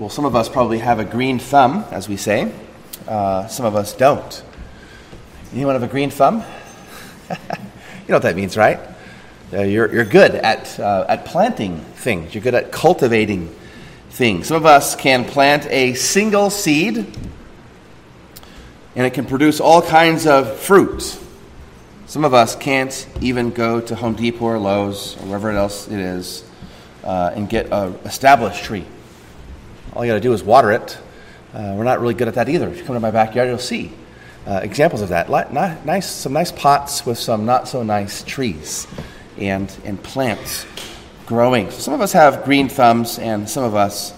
Well, 0.00 0.08
some 0.08 0.24
of 0.24 0.34
us 0.34 0.48
probably 0.48 0.78
have 0.78 0.98
a 0.98 1.04
green 1.04 1.38
thumb, 1.38 1.84
as 1.90 2.08
we 2.08 2.16
say. 2.16 2.50
Uh, 3.06 3.46
some 3.48 3.66
of 3.66 3.76
us 3.76 3.92
don't. 3.92 4.42
Anyone 5.52 5.74
have 5.74 5.82
a 5.82 5.88
green 5.88 6.08
thumb? 6.08 6.42
you 7.28 7.36
know 8.08 8.14
what 8.14 8.22
that 8.22 8.34
means, 8.34 8.56
right? 8.56 8.80
Uh, 9.52 9.60
you're, 9.60 9.92
you're 9.92 10.06
good 10.06 10.34
at, 10.36 10.80
uh, 10.80 11.04
at 11.06 11.26
planting 11.26 11.80
things, 11.80 12.34
you're 12.34 12.42
good 12.42 12.54
at 12.54 12.72
cultivating 12.72 13.54
things. 14.08 14.46
Some 14.46 14.56
of 14.56 14.64
us 14.64 14.96
can 14.96 15.26
plant 15.26 15.66
a 15.66 15.92
single 15.92 16.48
seed, 16.48 16.96
and 18.96 19.06
it 19.06 19.12
can 19.12 19.26
produce 19.26 19.60
all 19.60 19.82
kinds 19.82 20.26
of 20.26 20.58
fruit. 20.58 21.20
Some 22.06 22.24
of 22.24 22.32
us 22.32 22.56
can't 22.56 23.06
even 23.20 23.50
go 23.50 23.82
to 23.82 23.94
Home 23.96 24.14
Depot 24.14 24.46
or 24.46 24.58
Lowe's 24.58 25.18
or 25.18 25.26
wherever 25.26 25.50
else 25.50 25.88
it 25.88 26.00
is 26.00 26.42
uh, 27.04 27.32
and 27.34 27.50
get 27.50 27.70
an 27.70 27.96
established 28.06 28.64
tree. 28.64 28.86
All 29.92 30.04
you 30.04 30.10
got 30.10 30.14
to 30.14 30.20
do 30.20 30.32
is 30.32 30.42
water 30.42 30.70
it. 30.70 30.98
Uh, 31.52 31.74
we're 31.76 31.84
not 31.84 32.00
really 32.00 32.14
good 32.14 32.28
at 32.28 32.34
that 32.34 32.48
either. 32.48 32.68
If 32.68 32.78
you 32.78 32.84
come 32.84 32.94
to 32.94 33.00
my 33.00 33.10
backyard, 33.10 33.48
you'll 33.48 33.58
see 33.58 33.90
uh, 34.46 34.60
examples 34.62 35.02
of 35.02 35.08
that. 35.08 35.28
Nice, 35.30 36.08
some 36.08 36.32
nice 36.32 36.52
pots 36.52 37.04
with 37.04 37.18
some 37.18 37.44
not 37.44 37.66
so 37.66 37.82
nice 37.82 38.22
trees 38.22 38.86
and, 39.36 39.74
and 39.84 40.00
plants 40.00 40.64
growing. 41.26 41.70
Some 41.72 41.92
of 41.92 42.00
us 42.00 42.12
have 42.12 42.44
green 42.44 42.68
thumbs, 42.68 43.18
and 43.18 43.48
some 43.48 43.64
of 43.64 43.74
us 43.74 44.14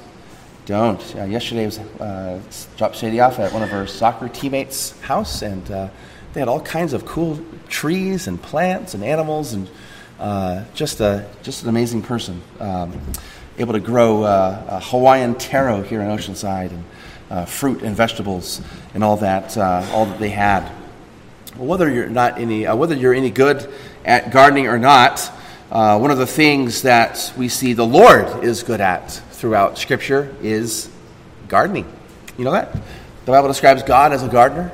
don't. 0.67 1.01
Uh, 1.17 1.25
yesterday, 1.25 1.63
I 1.63 1.67
was 1.67 1.79
uh, 1.79 2.41
dropped 2.77 2.97
Sadie 2.97 3.21
off 3.21 3.39
at 3.39 3.53
one 3.53 3.63
of 3.63 3.71
her 3.71 3.87
soccer 3.87 4.29
teammates' 4.29 4.99
house, 5.01 5.43
and 5.43 5.71
uh, 5.71 5.89
they 6.35 6.41
had 6.41 6.49
all 6.49 6.61
kinds 6.61 6.93
of 6.93 7.07
cool 7.07 7.41
trees 7.69 8.29
and 8.29 8.41
plants 8.41 8.95
and 8.95 9.03
animals, 9.03 9.55
and 9.55 9.71
uh, 10.21 10.65
just 10.75 11.01
a 11.01 11.29
just 11.43 11.63
an 11.63 11.71
amazing 11.71 12.03
person. 12.03 12.43
Um, 12.61 13.01
able 13.63 13.75
to 13.75 13.81
grow 13.81 14.25
uh, 14.25 14.81
Hawaiian 14.81 15.37
taro 15.37 15.83
here 15.83 16.01
in 16.01 16.09
Oceanside 16.09 16.71
and 16.71 16.85
uh, 17.31 17.45
fruit 17.45 17.83
and 17.83 17.97
vegetables 17.97 18.61
and 18.93 19.05
all 19.05 19.17
that, 19.19 19.57
uh, 19.57 19.87
all 19.93 20.07
that 20.07 20.19
they 20.19 20.31
had. 20.31 20.69
Well, 21.57 21.69
whether 21.69 21.89
you're 21.89 22.09
not 22.09 22.39
any, 22.39 22.67
uh, 22.67 22.75
whether 22.75 22.95
you're 22.97 23.15
any 23.15 23.31
good 23.31 23.73
at 24.05 24.33
gardening 24.33 24.67
or 24.67 24.79
not, 24.79 25.31
uh, 25.71 25.99
one 25.99 26.11
of 26.11 26.19
the 26.19 26.27
things 26.27 26.83
that 26.83 27.33
we 27.37 27.49
see 27.49 27.73
the 27.73 27.87
Lord 27.87 28.43
is 28.43 28.63
good 28.65 28.81
at 28.81 29.11
throughout 29.11 29.79
Scripture 29.79 30.35
is 30.43 30.91
gardening. 31.47 31.91
You 32.37 32.45
know 32.45 32.53
that 32.53 32.73
the 32.73 33.31
Bible 33.31 33.49
describes 33.49 33.83
God 33.85 34.13
as 34.13 34.25
a 34.25 34.29
gardener. 34.29 34.73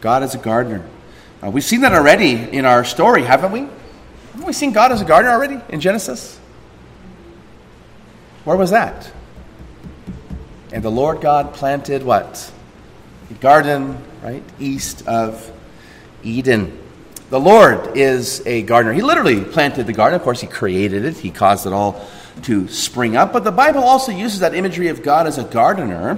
God 0.00 0.24
as 0.24 0.34
a 0.34 0.38
gardener. 0.38 0.84
Uh, 1.42 1.50
we've 1.50 1.64
seen 1.64 1.82
that 1.82 1.92
already 1.92 2.32
in 2.32 2.64
our 2.64 2.84
story, 2.84 3.22
haven't 3.22 3.52
we? 3.52 3.60
Haven't 4.32 4.46
we 4.46 4.52
seen 4.52 4.72
God 4.72 4.90
as 4.90 5.00
a 5.00 5.04
gardener 5.04 5.32
already 5.32 5.60
in 5.68 5.80
Genesis? 5.80 6.40
Where 8.46 8.56
was 8.56 8.70
that? 8.70 9.10
And 10.70 10.80
the 10.80 10.90
Lord 10.90 11.20
God 11.20 11.52
planted 11.54 12.04
what? 12.04 12.52
A 13.28 13.34
garden, 13.34 13.98
right, 14.22 14.44
east 14.60 15.04
of 15.08 15.50
Eden. 16.22 16.78
The 17.28 17.40
Lord 17.40 17.96
is 17.96 18.46
a 18.46 18.62
gardener. 18.62 18.92
He 18.92 19.02
literally 19.02 19.42
planted 19.42 19.88
the 19.88 19.92
garden. 19.92 20.14
Of 20.14 20.22
course, 20.22 20.40
He 20.40 20.46
created 20.46 21.04
it, 21.04 21.16
He 21.16 21.32
caused 21.32 21.66
it 21.66 21.72
all 21.72 22.06
to 22.42 22.68
spring 22.68 23.16
up. 23.16 23.32
But 23.32 23.42
the 23.42 23.50
Bible 23.50 23.82
also 23.82 24.12
uses 24.12 24.38
that 24.38 24.54
imagery 24.54 24.86
of 24.90 25.02
God 25.02 25.26
as 25.26 25.38
a 25.38 25.44
gardener, 25.44 26.16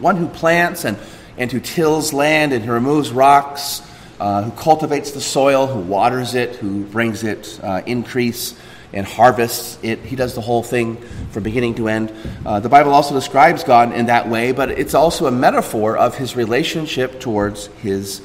one 0.00 0.16
who 0.16 0.26
plants 0.26 0.84
and, 0.84 0.98
and 1.36 1.52
who 1.52 1.60
tills 1.60 2.12
land 2.12 2.52
and 2.52 2.64
who 2.64 2.72
removes 2.72 3.12
rocks, 3.12 3.80
uh, 4.18 4.42
who 4.42 4.50
cultivates 4.60 5.12
the 5.12 5.20
soil, 5.20 5.68
who 5.68 5.78
waters 5.78 6.34
it, 6.34 6.56
who 6.56 6.82
brings 6.86 7.22
it 7.22 7.60
uh, 7.62 7.80
increase 7.86 8.58
and 8.92 9.06
harvests 9.06 9.78
it. 9.82 10.00
He 10.00 10.16
does 10.16 10.34
the 10.34 10.40
whole 10.40 10.62
thing 10.62 10.96
from 11.30 11.42
beginning 11.42 11.74
to 11.76 11.88
end. 11.88 12.12
Uh, 12.44 12.60
the 12.60 12.68
Bible 12.68 12.92
also 12.92 13.14
describes 13.14 13.64
God 13.64 13.92
in 13.92 14.06
that 14.06 14.28
way, 14.28 14.52
but 14.52 14.70
it's 14.70 14.94
also 14.94 15.26
a 15.26 15.30
metaphor 15.30 15.96
of 15.96 16.16
his 16.16 16.36
relationship 16.36 17.20
towards 17.20 17.66
his 17.82 18.22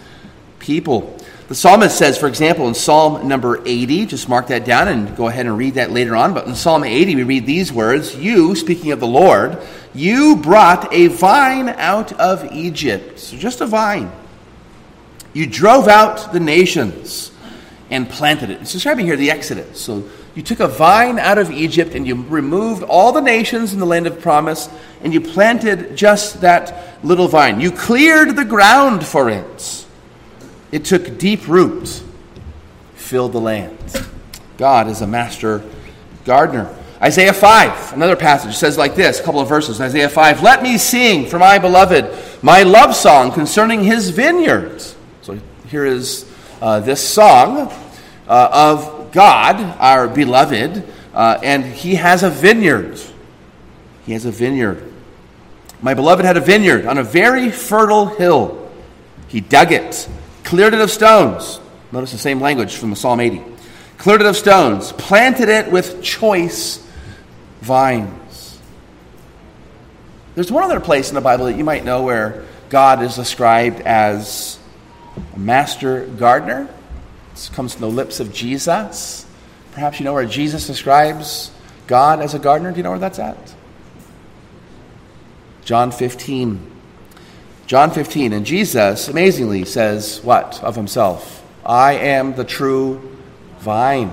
people. 0.60 1.18
The 1.50 1.56
psalmist 1.56 1.98
says, 1.98 2.18
for 2.18 2.28
example, 2.28 2.68
in 2.70 2.74
Psalm 2.74 3.28
number 3.28 3.62
80, 3.66 4.06
just 4.06 4.30
mark 4.30 4.48
that 4.48 4.64
down 4.64 4.88
and 4.88 5.16
go 5.16 5.28
ahead 5.28 5.46
and 5.46 5.58
read 5.58 5.74
that 5.74 5.92
later 5.92 6.16
on. 6.16 6.34
But 6.34 6.48
in 6.48 6.56
Psalm 6.56 6.86
80, 6.86 7.16
we 7.16 7.24
read 7.24 7.46
these 7.46 7.72
words 7.72 8.16
You, 8.16 8.56
speaking 8.56 8.92
of 8.92 9.02
the 9.02 9.08
Lord, 9.08 9.58
you 9.94 10.38
brought 10.38 10.92
a 10.94 11.08
vine 11.08 11.70
out 11.70 12.14
of 12.14 12.50
Egypt. 12.54 13.20
So 13.20 13.38
just 13.38 13.60
a 13.60 13.66
vine. 13.66 14.12
You 15.34 15.46
drove 15.46 15.88
out 15.88 16.32
the 16.32 16.40
nations 16.40 17.32
and 17.90 18.10
planted 18.10 18.50
it. 18.50 18.62
It's 18.62 18.72
describing 18.72 19.06
here 19.06 19.18
the 19.18 19.30
Exodus. 19.30 19.82
So 19.82 20.10
you 20.36 20.42
took 20.42 20.60
a 20.60 20.68
vine 20.68 21.20
out 21.20 21.38
of 21.38 21.52
Egypt 21.52 21.94
and 21.94 22.08
you 22.08 22.16
removed 22.16 22.84
all 22.84 23.12
the 23.12 23.22
nations 23.22 23.74
in 23.74 23.80
the 23.80 23.86
land 23.86 24.08
of 24.08 24.20
promise 24.20 24.68
and 25.04 25.14
you 25.14 25.22
planted 25.22 25.96
just 25.96 26.42
that 26.42 27.04
little 27.04 27.28
vine. 27.28 27.60
You 27.60 27.72
cleared 27.72 28.36
the 28.36 28.46
ground 28.46 29.06
for 29.06 29.30
it. 29.30 29.86
It 30.72 30.86
took 30.86 31.20
deep 31.20 31.48
root, 31.48 32.04
filled 32.96 33.34
the 33.34 33.42
land. 33.42 33.78
God 34.58 34.88
is 34.88 35.02
a 35.02 35.08
master 35.08 35.64
gardener. 36.26 36.76
Isaiah 37.02 37.34
5, 37.34 37.94
another 37.94 38.16
passage, 38.16 38.56
says 38.56 38.78
like 38.78 38.96
this, 38.96 39.20
a 39.20 39.24
couple 39.24 39.42
of 39.42 39.50
verses. 39.50 39.82
Isaiah 39.82 40.10
5, 40.10 40.42
Let 40.42 40.64
me 40.64 40.78
sing 40.78 41.28
for 41.28 41.38
my 41.38 41.60
beloved 41.60 42.10
my 42.42 42.64
love 42.64 42.96
song 42.96 43.32
concerning 43.32 43.84
his 43.84 44.10
vineyard. 44.10 44.82
So 45.22 45.38
here 45.68 45.86
is 45.86 46.26
uh, 46.62 46.80
this 46.80 47.08
song 47.08 47.72
uh, 48.28 48.50
of 48.52 49.03
God, 49.14 49.62
our 49.80 50.08
beloved, 50.08 50.84
uh, 51.14 51.40
and 51.42 51.64
he 51.64 51.96
has 51.96 52.24
a 52.24 52.30
vineyard. 52.30 53.00
He 54.06 54.14
has 54.14 54.26
a 54.26 54.32
vineyard. 54.32 54.92
My 55.82 55.94
beloved 55.94 56.26
had 56.26 56.36
a 56.36 56.42
vineyard 56.42 56.86
on 56.86 56.98
a 56.98 57.04
very 57.04 57.52
fertile 57.52 58.08
hill. 58.08 58.72
He 59.28 59.40
dug 59.40 59.72
it, 59.72 60.10
cleared 60.44 60.74
it 60.74 60.82
of 60.82 60.92
stones. 60.92 61.60
Notice 61.92 62.12
the 62.12 62.18
same 62.18 62.42
language 62.42 62.76
from 62.76 62.90
the 62.90 62.96
Psalm 62.96 63.20
80. 63.20 63.44
Cleared 63.98 64.22
it 64.22 64.28
of 64.28 64.36
stones, 64.36 64.92
planted 64.94 65.48
it 65.48 65.72
with 65.72 66.02
choice 66.02 66.86
vines. 67.62 68.60
There's 70.36 70.52
one 70.52 70.64
other 70.64 70.80
place 70.80 71.10
in 71.10 71.16
the 71.16 71.22
Bible 71.22 71.46
that 71.46 71.58
you 71.58 71.64
might 71.64 71.86
know 71.86 72.02
where 72.02 72.46
God 72.70 73.04
is 73.04 73.16
described 73.16 73.82
as 73.82 74.58
a 75.36 75.40
master 75.40 76.08
gardener. 76.08 76.68
This 77.34 77.50
comes 77.50 77.74
from 77.74 77.82
the 77.82 77.90
lips 77.90 78.20
of 78.20 78.32
Jesus. 78.32 79.26
Perhaps 79.74 80.00
you 80.00 80.06
know 80.06 80.14
where 80.14 80.26
Jesus 80.26 80.68
describes 80.68 81.52
God 81.88 82.22
as 82.22 82.34
a 82.34 82.40
gardener. 82.40 82.72
Do 82.72 82.78
you 82.78 82.84
know 82.84 82.92
where 82.92 83.00
that's 83.00 83.20
at? 83.20 83.56
John 85.66 85.92
15. 85.92 86.72
John 87.66 87.90
15. 87.92 88.34
And 88.34 88.46
Jesus 88.46 89.08
amazingly 89.08 89.66
says, 89.66 90.22
What 90.24 90.64
of 90.64 90.76
himself? 90.76 91.44
I 91.66 91.94
am 91.94 92.36
the 92.36 92.44
true 92.44 93.18
vine. 93.60 94.12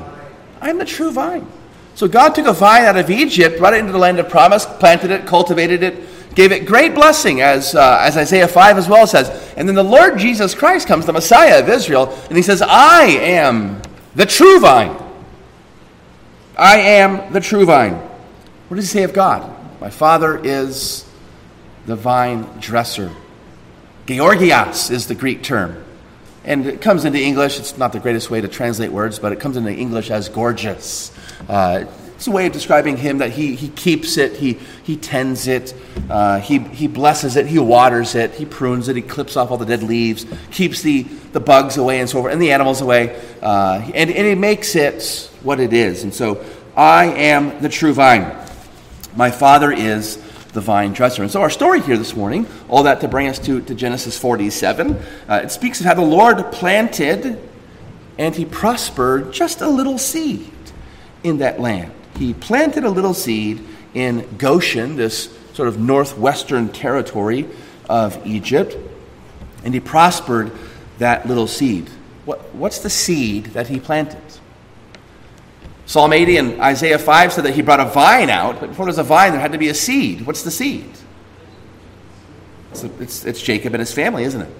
I 0.61 0.71
am 0.71 0.79
the 0.79 0.85
true 0.85 1.11
vine. 1.11 1.47
So 1.95 2.09
God 2.09 2.35
took 2.35 2.47
a 2.47 2.53
vine 2.53 2.85
out 2.85 2.97
of 2.97 3.11
Egypt, 3.11 3.59
brought 3.59 3.75
it 3.75 3.81
into 3.81 3.93
the 3.93 3.99
land 3.99 4.19
of 4.19 4.31
promise, 4.31 4.65
planted 4.65 5.11
it, 5.11 5.27
cultivated 5.27 5.83
it, 5.83 6.03
gave 6.41 6.53
it 6.53 6.65
great 6.65 6.95
blessing, 6.95 7.43
as, 7.43 7.75
uh, 7.75 7.99
as 8.01 8.17
Isaiah 8.17 8.49
5 8.49 8.79
as 8.79 8.89
well 8.89 9.07
says. 9.07 9.29
And 9.59 9.69
then 9.69 9.75
the 9.75 9.85
Lord 9.85 10.19
Jesus 10.19 10.55
Christ 10.55 10.89
comes, 10.89 11.05
the 11.05 11.13
Messiah 11.13 11.61
of 11.61 11.69
Israel, 11.69 12.19
and 12.29 12.37
he 12.37 12.43
says, 12.43 12.63
I 12.63 13.03
am 13.09 13.83
the 14.15 14.25
true 14.25 14.59
vine. 14.59 14.97
I 16.57 16.79
am 16.79 17.31
the 17.35 17.41
true 17.41 17.67
vine. 17.67 17.93
What 18.69 18.77
does 18.77 18.91
he 18.91 18.99
say 19.01 19.03
of 19.03 19.13
God? 19.13 19.55
My 19.83 19.91
Father 19.91 20.41
is 20.43 21.07
the 21.85 21.97
vine 21.97 22.45
dresser. 22.59 23.11
georgos 24.07 24.91
is 24.91 25.09
the 25.09 25.15
Greek 25.15 25.43
term. 25.43 25.85
And 26.45 26.67
it 26.67 26.81
comes 26.81 27.05
into 27.05 27.21
English, 27.21 27.59
it's 27.59 27.77
not 27.77 27.93
the 27.93 28.01
greatest 28.01 28.31
way 28.31 28.41
to 28.41 28.49
translate 28.49 28.93
words, 28.93 29.19
but 29.19 29.33
it 29.33 29.41
comes 29.41 29.59
into 29.59 29.73
English 29.75 30.11
as 30.11 30.31
gorgeous. 30.31 31.13
Uh, 31.51 31.85
it's 32.21 32.27
a 32.27 32.31
way 32.31 32.47
of 32.47 32.53
describing 32.53 32.99
him 32.99 33.17
that 33.17 33.31
he, 33.31 33.55
he 33.55 33.71
keeps 33.71 34.19
it, 34.19 34.37
he, 34.37 34.59
he 34.83 34.95
tends 34.95 35.49
it, 35.49 35.73
uh, 36.11 36.39
he, 36.39 36.59
he 36.59 36.87
blesses 36.87 37.35
it, 37.37 37.47
he 37.47 37.59
waters 37.59 38.15
it, 38.15 38.35
he 38.35 38.45
prunes 38.45 38.89
it, 38.89 38.97
he 38.97 39.01
clips 39.01 39.39
off 39.39 39.51
all 39.51 39.57
the 39.57 39.65
dead 39.65 39.83
leaves, 39.83 40.27
keeps 40.51 40.83
the, 40.83 41.05
the 41.33 41.41
bugs 41.41 41.79
away 41.79 41.99
and 41.99 42.11
so 42.11 42.21
forth, 42.21 42.35
and 42.35 42.43
the 42.43 42.53
animals 42.53 42.83
away, 42.83 43.19
uh, 43.41 43.81
and, 43.95 44.11
and 44.11 44.27
he 44.27 44.35
makes 44.35 44.77
it 44.77 45.31
what 45.43 45.61
it 45.61 45.73
is. 45.73 46.03
And 46.03 46.13
so, 46.13 46.45
I 46.77 47.07
am 47.07 47.63
the 47.63 47.71
true 47.71 47.95
vine. 47.95 48.37
My 49.17 49.31
Father 49.31 49.73
is 49.73 50.17
the 50.49 50.61
vine 50.61 50.93
dresser. 50.93 51.23
And 51.23 51.33
so, 51.33 51.41
our 51.41 51.49
story 51.49 51.81
here 51.81 51.97
this 51.97 52.15
morning, 52.15 52.47
all 52.69 52.83
that 52.83 53.01
to 53.01 53.09
bring 53.09 53.29
us 53.29 53.39
to, 53.39 53.63
to 53.63 53.75
Genesis 53.75 54.19
47, 54.19 54.95
uh, 55.27 55.41
it 55.45 55.51
speaks 55.51 55.81
of 55.81 55.87
how 55.87 55.95
the 55.95 56.03
Lord 56.03 56.53
planted 56.53 57.41
and 58.19 58.37
he 58.37 58.45
prospered 58.45 59.33
just 59.33 59.63
a 59.63 59.69
little 59.71 59.97
seed 59.97 60.53
in 61.25 61.39
that 61.39 61.59
land 61.59 61.95
he 62.21 62.35
planted 62.35 62.85
a 62.85 62.91
little 62.91 63.15
seed 63.15 63.67
in 63.95 64.29
Goshen, 64.37 64.97
this 64.97 65.35
sort 65.55 65.69
of 65.69 65.81
northwestern 65.81 66.69
territory 66.69 67.49
of 67.89 68.25
Egypt, 68.27 68.77
and 69.65 69.73
he 69.73 69.81
prospered 69.81 70.53
that 70.99 71.27
little 71.27 71.47
seed. 71.47 71.89
What, 72.27 72.55
what's 72.55 72.81
the 72.81 72.91
seed 72.91 73.47
that 73.47 73.69
he 73.69 73.81
planted? 73.81 74.21
Psalm 75.87 76.13
80 76.13 76.37
and 76.37 76.61
Isaiah 76.61 76.99
5 76.99 77.33
said 77.33 77.45
that 77.47 77.55
he 77.55 77.63
brought 77.63 77.81
a 77.81 77.87
vine 77.87 78.29
out, 78.29 78.61
but 78.61 78.69
before 78.69 78.85
there's 78.85 78.99
a 78.99 79.03
vine, 79.03 79.33
there 79.33 79.41
had 79.41 79.53
to 79.53 79.59
be 79.59 79.71
a 79.71 79.75
seed. 79.75 80.27
What's 80.27 80.43
the 80.43 80.51
seed? 80.51 80.93
It's, 82.71 82.85
it's, 82.85 83.25
it's 83.25 83.43
Jacob 83.43 83.73
and 83.73 83.81
his 83.81 83.95
family, 83.95 84.25
isn't 84.25 84.43
it? 84.43 84.55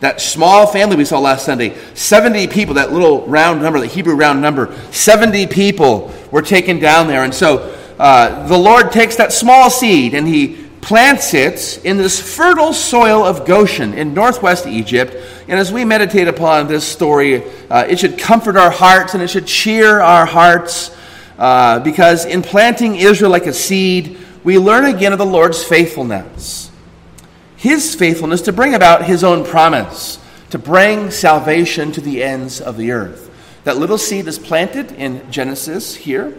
That 0.00 0.20
small 0.20 0.66
family 0.66 0.94
we 0.94 1.06
saw 1.06 1.18
last 1.18 1.46
Sunday, 1.46 1.74
70 1.94 2.48
people, 2.48 2.74
that 2.74 2.92
little 2.92 3.26
round 3.26 3.62
number, 3.62 3.80
the 3.80 3.86
Hebrew 3.86 4.14
round 4.14 4.42
number, 4.42 4.72
70 4.92 5.48
people 5.48 6.14
were 6.30 6.42
taken 6.42 6.78
down 6.78 7.06
there. 7.06 7.24
And 7.24 7.34
so 7.34 7.74
uh, 7.98 8.46
the 8.46 8.56
Lord 8.56 8.92
takes 8.92 9.16
that 9.16 9.32
small 9.32 9.70
seed 9.70 10.14
and 10.14 10.26
he 10.26 10.64
plants 10.80 11.34
it 11.34 11.84
in 11.84 11.96
this 11.96 12.20
fertile 12.36 12.72
soil 12.72 13.24
of 13.24 13.46
Goshen 13.46 13.94
in 13.94 14.14
northwest 14.14 14.66
Egypt. 14.66 15.16
And 15.48 15.58
as 15.58 15.72
we 15.72 15.84
meditate 15.84 16.28
upon 16.28 16.68
this 16.68 16.86
story, 16.86 17.42
uh, 17.70 17.86
it 17.88 17.98
should 17.98 18.18
comfort 18.18 18.56
our 18.56 18.70
hearts 18.70 19.14
and 19.14 19.22
it 19.22 19.28
should 19.28 19.46
cheer 19.46 20.00
our 20.00 20.26
hearts 20.26 20.96
uh, 21.38 21.80
because 21.80 22.24
in 22.24 22.42
planting 22.42 22.96
Israel 22.96 23.30
like 23.30 23.46
a 23.46 23.52
seed, 23.52 24.18
we 24.44 24.58
learn 24.58 24.84
again 24.84 25.12
of 25.12 25.18
the 25.18 25.26
Lord's 25.26 25.62
faithfulness 25.64 26.68
his 27.58 27.96
faithfulness 27.96 28.42
to 28.42 28.52
bring 28.52 28.74
about 28.74 29.04
his 29.04 29.24
own 29.24 29.44
promise, 29.44 30.18
to 30.50 30.58
bring 30.58 31.10
salvation 31.10 31.90
to 31.92 32.00
the 32.00 32.22
ends 32.22 32.60
of 32.60 32.76
the 32.76 32.92
earth. 32.92 33.27
That 33.68 33.76
little 33.76 33.98
seed 33.98 34.26
is 34.28 34.38
planted 34.38 34.92
in 34.92 35.30
Genesis 35.30 35.94
here, 35.94 36.38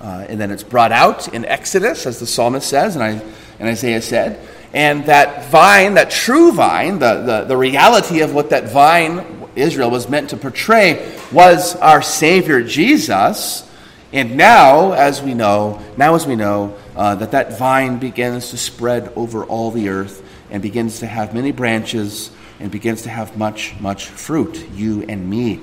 uh, 0.00 0.26
and 0.28 0.40
then 0.40 0.50
it's 0.50 0.64
brought 0.64 0.90
out 0.90 1.32
in 1.32 1.44
Exodus, 1.44 2.06
as 2.06 2.18
the 2.18 2.26
psalmist 2.26 2.68
says, 2.68 2.96
and, 2.96 3.04
I, 3.04 3.22
and 3.60 3.68
Isaiah 3.68 4.02
said. 4.02 4.48
And 4.74 5.06
that 5.06 5.48
vine, 5.52 5.94
that 5.94 6.10
true 6.10 6.50
vine, 6.50 6.98
the, 6.98 7.22
the, 7.22 7.44
the 7.44 7.56
reality 7.56 8.22
of 8.22 8.34
what 8.34 8.50
that 8.50 8.68
vine, 8.72 9.46
Israel, 9.54 9.92
was 9.92 10.08
meant 10.08 10.30
to 10.30 10.36
portray, 10.36 11.16
was 11.30 11.76
our 11.76 12.02
Savior 12.02 12.64
Jesus. 12.64 13.64
And 14.12 14.36
now, 14.36 14.90
as 14.90 15.22
we 15.22 15.34
know, 15.34 15.80
now 15.96 16.16
as 16.16 16.26
we 16.26 16.34
know, 16.34 16.76
uh, 16.96 17.14
that 17.14 17.30
that 17.30 17.60
vine 17.60 18.00
begins 18.00 18.50
to 18.50 18.56
spread 18.56 19.12
over 19.14 19.44
all 19.44 19.70
the 19.70 19.88
earth 19.88 20.28
and 20.50 20.60
begins 20.60 20.98
to 20.98 21.06
have 21.06 21.32
many 21.32 21.52
branches 21.52 22.32
and 22.58 22.72
begins 22.72 23.02
to 23.02 23.08
have 23.08 23.36
much, 23.36 23.78
much 23.78 24.06
fruit, 24.06 24.68
you 24.72 25.04
and 25.04 25.30
me. 25.30 25.60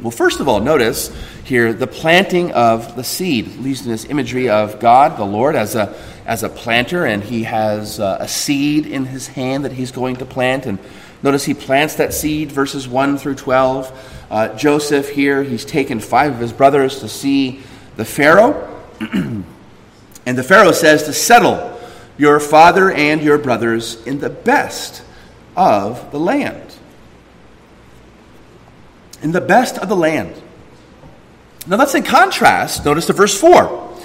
Well, 0.00 0.12
first 0.12 0.38
of 0.38 0.46
all, 0.46 0.60
notice 0.60 1.12
here 1.42 1.72
the 1.72 1.88
planting 1.88 2.52
of 2.52 2.94
the 2.94 3.02
seed 3.02 3.56
leads 3.56 3.82
to 3.82 3.88
this 3.88 4.04
imagery 4.04 4.48
of 4.48 4.78
God, 4.78 5.16
the 5.16 5.24
Lord, 5.24 5.56
as 5.56 5.74
a, 5.74 5.92
as 6.24 6.44
a 6.44 6.48
planter, 6.48 7.04
and 7.04 7.20
he 7.20 7.42
has 7.42 7.98
uh, 7.98 8.18
a 8.20 8.28
seed 8.28 8.86
in 8.86 9.06
his 9.06 9.26
hand 9.26 9.64
that 9.64 9.72
he's 9.72 9.90
going 9.90 10.14
to 10.16 10.24
plant. 10.24 10.66
And 10.66 10.78
notice 11.20 11.44
he 11.44 11.52
plants 11.52 11.96
that 11.96 12.14
seed, 12.14 12.52
verses 12.52 12.86
1 12.86 13.18
through 13.18 13.34
12. 13.34 14.26
Uh, 14.30 14.54
Joseph 14.54 15.10
here, 15.10 15.42
he's 15.42 15.64
taken 15.64 15.98
five 15.98 16.32
of 16.32 16.38
his 16.38 16.52
brothers 16.52 17.00
to 17.00 17.08
see 17.08 17.62
the 17.96 18.04
Pharaoh. 18.04 18.80
and 19.00 19.44
the 20.24 20.44
Pharaoh 20.44 20.70
says 20.70 21.02
to 21.04 21.12
settle 21.12 21.76
your 22.16 22.38
father 22.38 22.92
and 22.92 23.20
your 23.20 23.38
brothers 23.38 24.00
in 24.06 24.20
the 24.20 24.30
best 24.30 25.02
of 25.56 26.12
the 26.12 26.20
land. 26.20 26.67
In 29.22 29.32
the 29.32 29.40
best 29.40 29.78
of 29.78 29.88
the 29.88 29.96
land. 29.96 30.40
Now 31.66 31.76
that's 31.76 31.94
in 31.94 32.02
contrast, 32.02 32.84
notice 32.84 33.06
to 33.06 33.12
verse 33.12 33.38
4. 33.38 33.96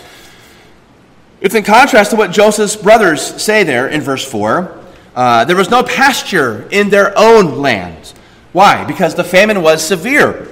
It's 1.39 1.55
in 1.55 1.63
contrast 1.63 2.11
to 2.11 2.17
what 2.17 2.31
Joseph's 2.31 2.75
brothers 2.75 3.21
say 3.41 3.63
there 3.63 3.87
in 3.87 4.01
verse 4.01 4.29
4. 4.29 4.79
Uh, 5.15 5.45
there 5.45 5.55
was 5.55 5.69
no 5.69 5.83
pasture 5.83 6.67
in 6.71 6.89
their 6.89 7.13
own 7.17 7.59
land. 7.59 8.13
Why? 8.53 8.85
Because 8.85 9.15
the 9.15 9.23
famine 9.23 9.61
was 9.61 9.85
severe. 9.85 10.47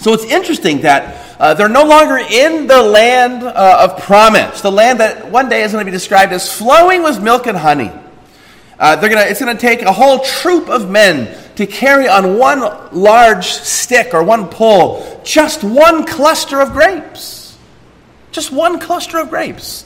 So 0.00 0.12
it's 0.12 0.24
interesting 0.24 0.82
that 0.82 1.36
uh, 1.40 1.54
they're 1.54 1.68
no 1.68 1.84
longer 1.84 2.18
in 2.18 2.66
the 2.66 2.82
land 2.82 3.42
uh, 3.42 3.88
of 3.88 4.02
promise, 4.02 4.60
the 4.60 4.70
land 4.70 5.00
that 5.00 5.30
one 5.30 5.48
day 5.48 5.62
is 5.62 5.72
going 5.72 5.84
to 5.84 5.90
be 5.90 5.94
described 5.94 6.32
as 6.32 6.52
flowing 6.52 7.02
with 7.02 7.22
milk 7.22 7.46
and 7.46 7.56
honey. 7.56 7.90
Uh, 8.78 8.96
they're 8.96 9.08
gonna, 9.08 9.22
it's 9.22 9.40
going 9.40 9.54
to 9.56 9.60
take 9.60 9.82
a 9.82 9.92
whole 9.92 10.20
troop 10.20 10.68
of 10.68 10.90
men 10.90 11.26
to 11.56 11.66
carry 11.66 12.08
on 12.08 12.38
one 12.38 12.60
large 12.92 13.46
stick 13.46 14.14
or 14.14 14.22
one 14.22 14.48
pole 14.48 15.20
just 15.24 15.62
one 15.62 16.04
cluster 16.04 16.60
of 16.60 16.72
grapes. 16.72 17.56
Just 18.30 18.50
one 18.50 18.80
cluster 18.80 19.18
of 19.18 19.30
grapes. 19.30 19.84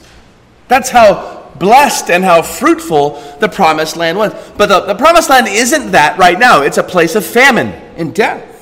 That's 0.67 0.89
how 0.89 1.51
blessed 1.59 2.09
and 2.09 2.23
how 2.23 2.41
fruitful 2.41 3.21
the 3.39 3.49
promised 3.49 3.97
land 3.97 4.17
was. 4.17 4.33
But 4.57 4.67
the, 4.67 4.81
the 4.81 4.95
promised 4.95 5.29
land 5.29 5.47
isn't 5.47 5.91
that 5.91 6.17
right 6.17 6.37
now, 6.37 6.61
it's 6.61 6.77
a 6.77 6.83
place 6.83 7.15
of 7.15 7.25
famine 7.25 7.67
and 7.97 8.13
death. 8.13 8.53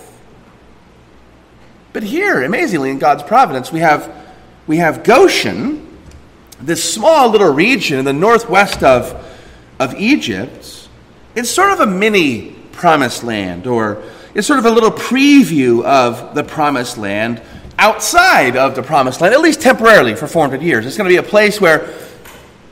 But 1.94 2.04
here, 2.04 2.44
amazingly, 2.44 2.90
in 2.90 3.00
God's 3.00 3.24
providence, 3.24 3.72
we 3.72 3.80
have, 3.80 4.14
we 4.68 4.78
have 4.78 5.04
Goshen, 5.04 5.98
this 6.60 6.94
small 6.94 7.30
little 7.30 7.54
region 7.54 8.00
in 8.00 8.06
the 8.06 8.14
northwest 8.14 8.84
of, 8.84 9.14
of 9.80 9.96
Egypt. 9.96 10.90
It's 11.36 11.50
sort 11.50 11.72
of 11.72 11.80
a 11.82 11.86
mini 11.86 12.55
promised 12.76 13.24
land, 13.24 13.68
or 13.68 14.04
it's 14.34 14.46
sort 14.46 14.60
of 14.60 14.66
a 14.66 14.72
little 14.72 14.92
preview 14.92 15.84
of 15.84 16.36
the 16.36 16.44
promised 16.44 16.98
land 16.98 17.42
outside 17.78 18.56
of 18.56 18.76
the 18.76 18.84
promised 18.84 19.22
land, 19.22 19.34
at 19.34 19.42
least 19.42 19.62
temporarily 19.62 20.16
for 20.16 20.28
400 20.28 20.62
years. 20.62 20.86
It's 20.86 20.98
going 20.98 21.10
to 21.10 21.14
be 21.14 21.26
a 21.26 21.30
place 21.30 21.60
where, 21.60 21.94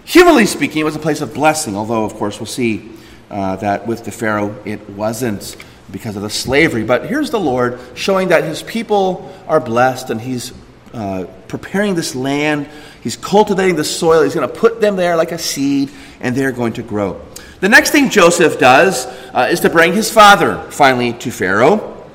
humanly 0.06 0.46
speaking, 0.46 0.82
it 0.82 0.86
was 0.86 0.96
a 0.96 1.00
place 1.00 1.22
of 1.22 1.34
blessing, 1.34 1.76
although, 1.76 2.06
of 2.06 2.14
course, 2.16 2.40
we'll 2.40 2.48
see 2.48 2.92
uh, 3.30 3.56
that 3.58 3.88
with 3.88 4.06
the 4.06 4.12
Pharaoh 4.12 4.56
it 4.66 4.90
wasn't 4.92 5.56
because 5.92 6.16
of 6.16 6.22
the 6.22 6.30
slavery. 6.30 6.84
But 6.84 7.08
here's 7.08 7.32
the 7.32 7.40
Lord 7.40 7.80
showing 7.96 8.30
that 8.30 8.44
his 8.44 8.64
people 8.64 9.34
are 9.48 9.60
blessed 9.60 10.10
and 10.10 10.22
he's 10.22 10.54
uh, 10.94 11.26
preparing 11.48 11.96
this 11.96 12.16
land. 12.16 12.68
He's 13.02 13.18
cultivating 13.18 13.76
the 13.76 13.84
soil. 13.84 14.24
He's 14.24 14.36
going 14.36 14.48
to 14.48 14.54
put 14.54 14.80
them 14.80 14.96
there 14.96 15.16
like 15.16 15.32
a 15.32 15.38
seed, 15.38 15.92
and 16.20 16.36
they're 16.36 16.52
going 16.52 16.74
to 16.74 16.84
grow. 16.84 17.22
The 17.64 17.70
next 17.70 17.92
thing 17.92 18.10
Joseph 18.10 18.60
does 18.60 19.06
uh, 19.34 19.48
is 19.50 19.62
to 19.62 19.70
bring 19.70 19.94
his 19.94 20.12
father 20.12 20.62
finally 20.70 21.14
to 21.14 21.32
Pharaoh, 21.32 22.06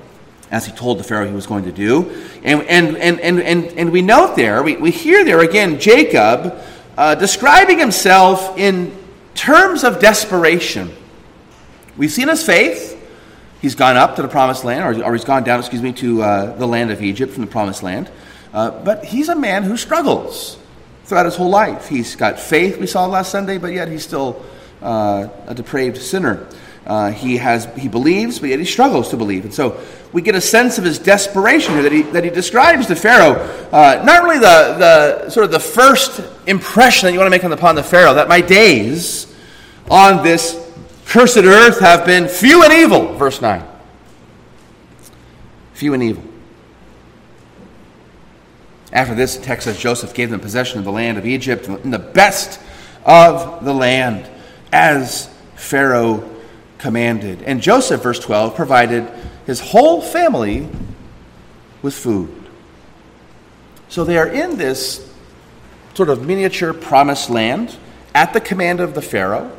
as 0.50 0.67
he 0.67 0.73
told 0.73 0.99
the 0.99 1.05
Pharaoh 1.05 1.27
he 1.27 1.33
was 1.33 1.47
going 1.47 1.65
to 1.65 1.73
do. 1.73 2.11
And, 2.45 2.61
and, 2.65 2.99
and, 2.99 3.19
and, 3.19 3.41
and, 3.41 3.65
and 3.65 3.91
we 3.91 4.03
note 4.03 4.37
there, 4.37 4.62
we, 4.62 4.77
we 4.77 4.91
hear 4.91 5.25
there 5.25 5.41
again 5.41 5.81
Jacob 5.81 6.55
uh, 6.99 7.15
describing 7.15 7.79
himself 7.79 8.59
in 8.59 8.95
terms 9.35 9.85
of 9.85 10.00
desperation. 10.00 10.95
We've 11.97 12.12
seen 12.12 12.29
his 12.29 12.45
faith. 12.45 13.03
He's 13.62 13.75
gone 13.75 13.97
up 13.97 14.17
to 14.17 14.23
the 14.23 14.29
promised 14.29 14.65
land, 14.65 14.85
or, 14.85 15.03
or 15.03 15.15
he's 15.15 15.25
gone 15.25 15.45
down, 15.45 15.61
excuse 15.61 15.81
me, 15.81 15.95
to 15.95 16.23
uh, 16.25 16.56
the 16.56 16.67
land 16.69 16.91
of 16.91 17.00
Egypt 17.00 17.33
from 17.33 17.41
the 17.41 17.50
promised 17.50 17.83
land. 17.83 18.11
Uh, 18.53 18.71
but 18.85 19.03
he's 19.03 19.31
a 19.31 19.35
man 19.35 19.62
who 19.62 19.79
struggles 19.79 20.59
throughout 21.05 21.25
his 21.25 21.37
whole 21.37 21.49
life. 21.49 21.89
He's 21.89 22.17
got 22.17 22.39
faith, 22.39 22.79
we 22.79 22.87
saw 22.87 23.06
last 23.06 23.31
Sunday, 23.31 23.56
but 23.56 23.73
yet 23.73 23.89
he's 23.89 24.03
still 24.03 24.45
uh, 24.82 25.28
a 25.47 25.54
depraved 25.54 25.99
sinner. 25.99 26.47
Uh, 26.87 27.11
he 27.11 27.37
has 27.37 27.66
he 27.76 27.88
believes, 27.88 28.38
but 28.38 28.49
yet 28.49 28.58
he 28.58 28.64
struggles 28.64 29.11
to 29.11 29.16
believe. 29.16 29.44
And 29.44 29.52
so 29.52 29.78
we 30.12 30.23
get 30.23 30.35
a 30.35 30.40
sense 30.40 30.78
of 30.78 30.85
his 30.85 30.99
desperation 30.99 31.75
here 31.75 31.82
that 31.82 31.92
he, 31.92 32.02
that 32.02 32.25
he 32.25 32.30
describes 32.30 32.87
to 32.87 32.97
Pharaoh. 32.97 33.35
Uh, 33.70 34.02
not 34.04 34.23
really 34.23 34.38
the, 34.38 34.76
the 35.25 35.30
sort 35.30 35.44
of 35.44 35.50
the 35.50 35.61
first 35.61 36.23
impression 36.47 37.06
that 37.06 37.12
you 37.12 37.18
want 37.18 37.26
to 37.26 37.30
make 37.30 37.42
upon 37.42 37.75
the 37.75 37.82
Pharaoh, 37.82 38.14
that 38.14 38.28
my 38.28 38.40
days 38.40 39.35
on 39.90 40.23
this 40.23 40.64
Cursed 41.08 41.38
earth 41.38 41.80
have 41.80 42.04
been 42.04 42.28
few 42.28 42.62
and 42.62 42.70
evil, 42.70 43.14
verse 43.14 43.40
9. 43.40 43.64
Few 45.73 45.94
and 45.94 46.02
evil. 46.02 46.23
After 48.92 49.14
this, 49.14 49.37
the 49.37 49.42
text 49.42 49.64
says 49.64 49.78
Joseph 49.78 50.12
gave 50.12 50.28
them 50.28 50.38
possession 50.38 50.78
of 50.78 50.85
the 50.85 50.92
land 50.92 51.16
of 51.16 51.25
Egypt 51.25 51.66
in 51.66 51.90
the 51.90 51.99
best 51.99 52.61
of 53.06 53.64
the 53.64 53.73
land, 53.73 54.28
as 54.72 55.28
Pharaoh 55.56 56.28
commanded. 56.78 57.42
And 57.42 57.60
Joseph, 57.60 58.02
verse 58.02 58.18
12, 58.18 58.54
provided 58.54 59.10
his 59.46 59.60
whole 59.60 60.00
family 60.00 60.68
with 61.82 61.94
food. 61.94 62.34
So 63.88 64.04
they 64.04 64.18
are 64.18 64.28
in 64.28 64.58
this 64.58 65.08
sort 65.94 66.10
of 66.10 66.26
miniature 66.26 66.72
promised 66.72 67.30
land 67.30 67.76
at 68.14 68.32
the 68.32 68.40
command 68.40 68.80
of 68.80 68.94
the 68.94 69.02
Pharaoh. 69.02 69.50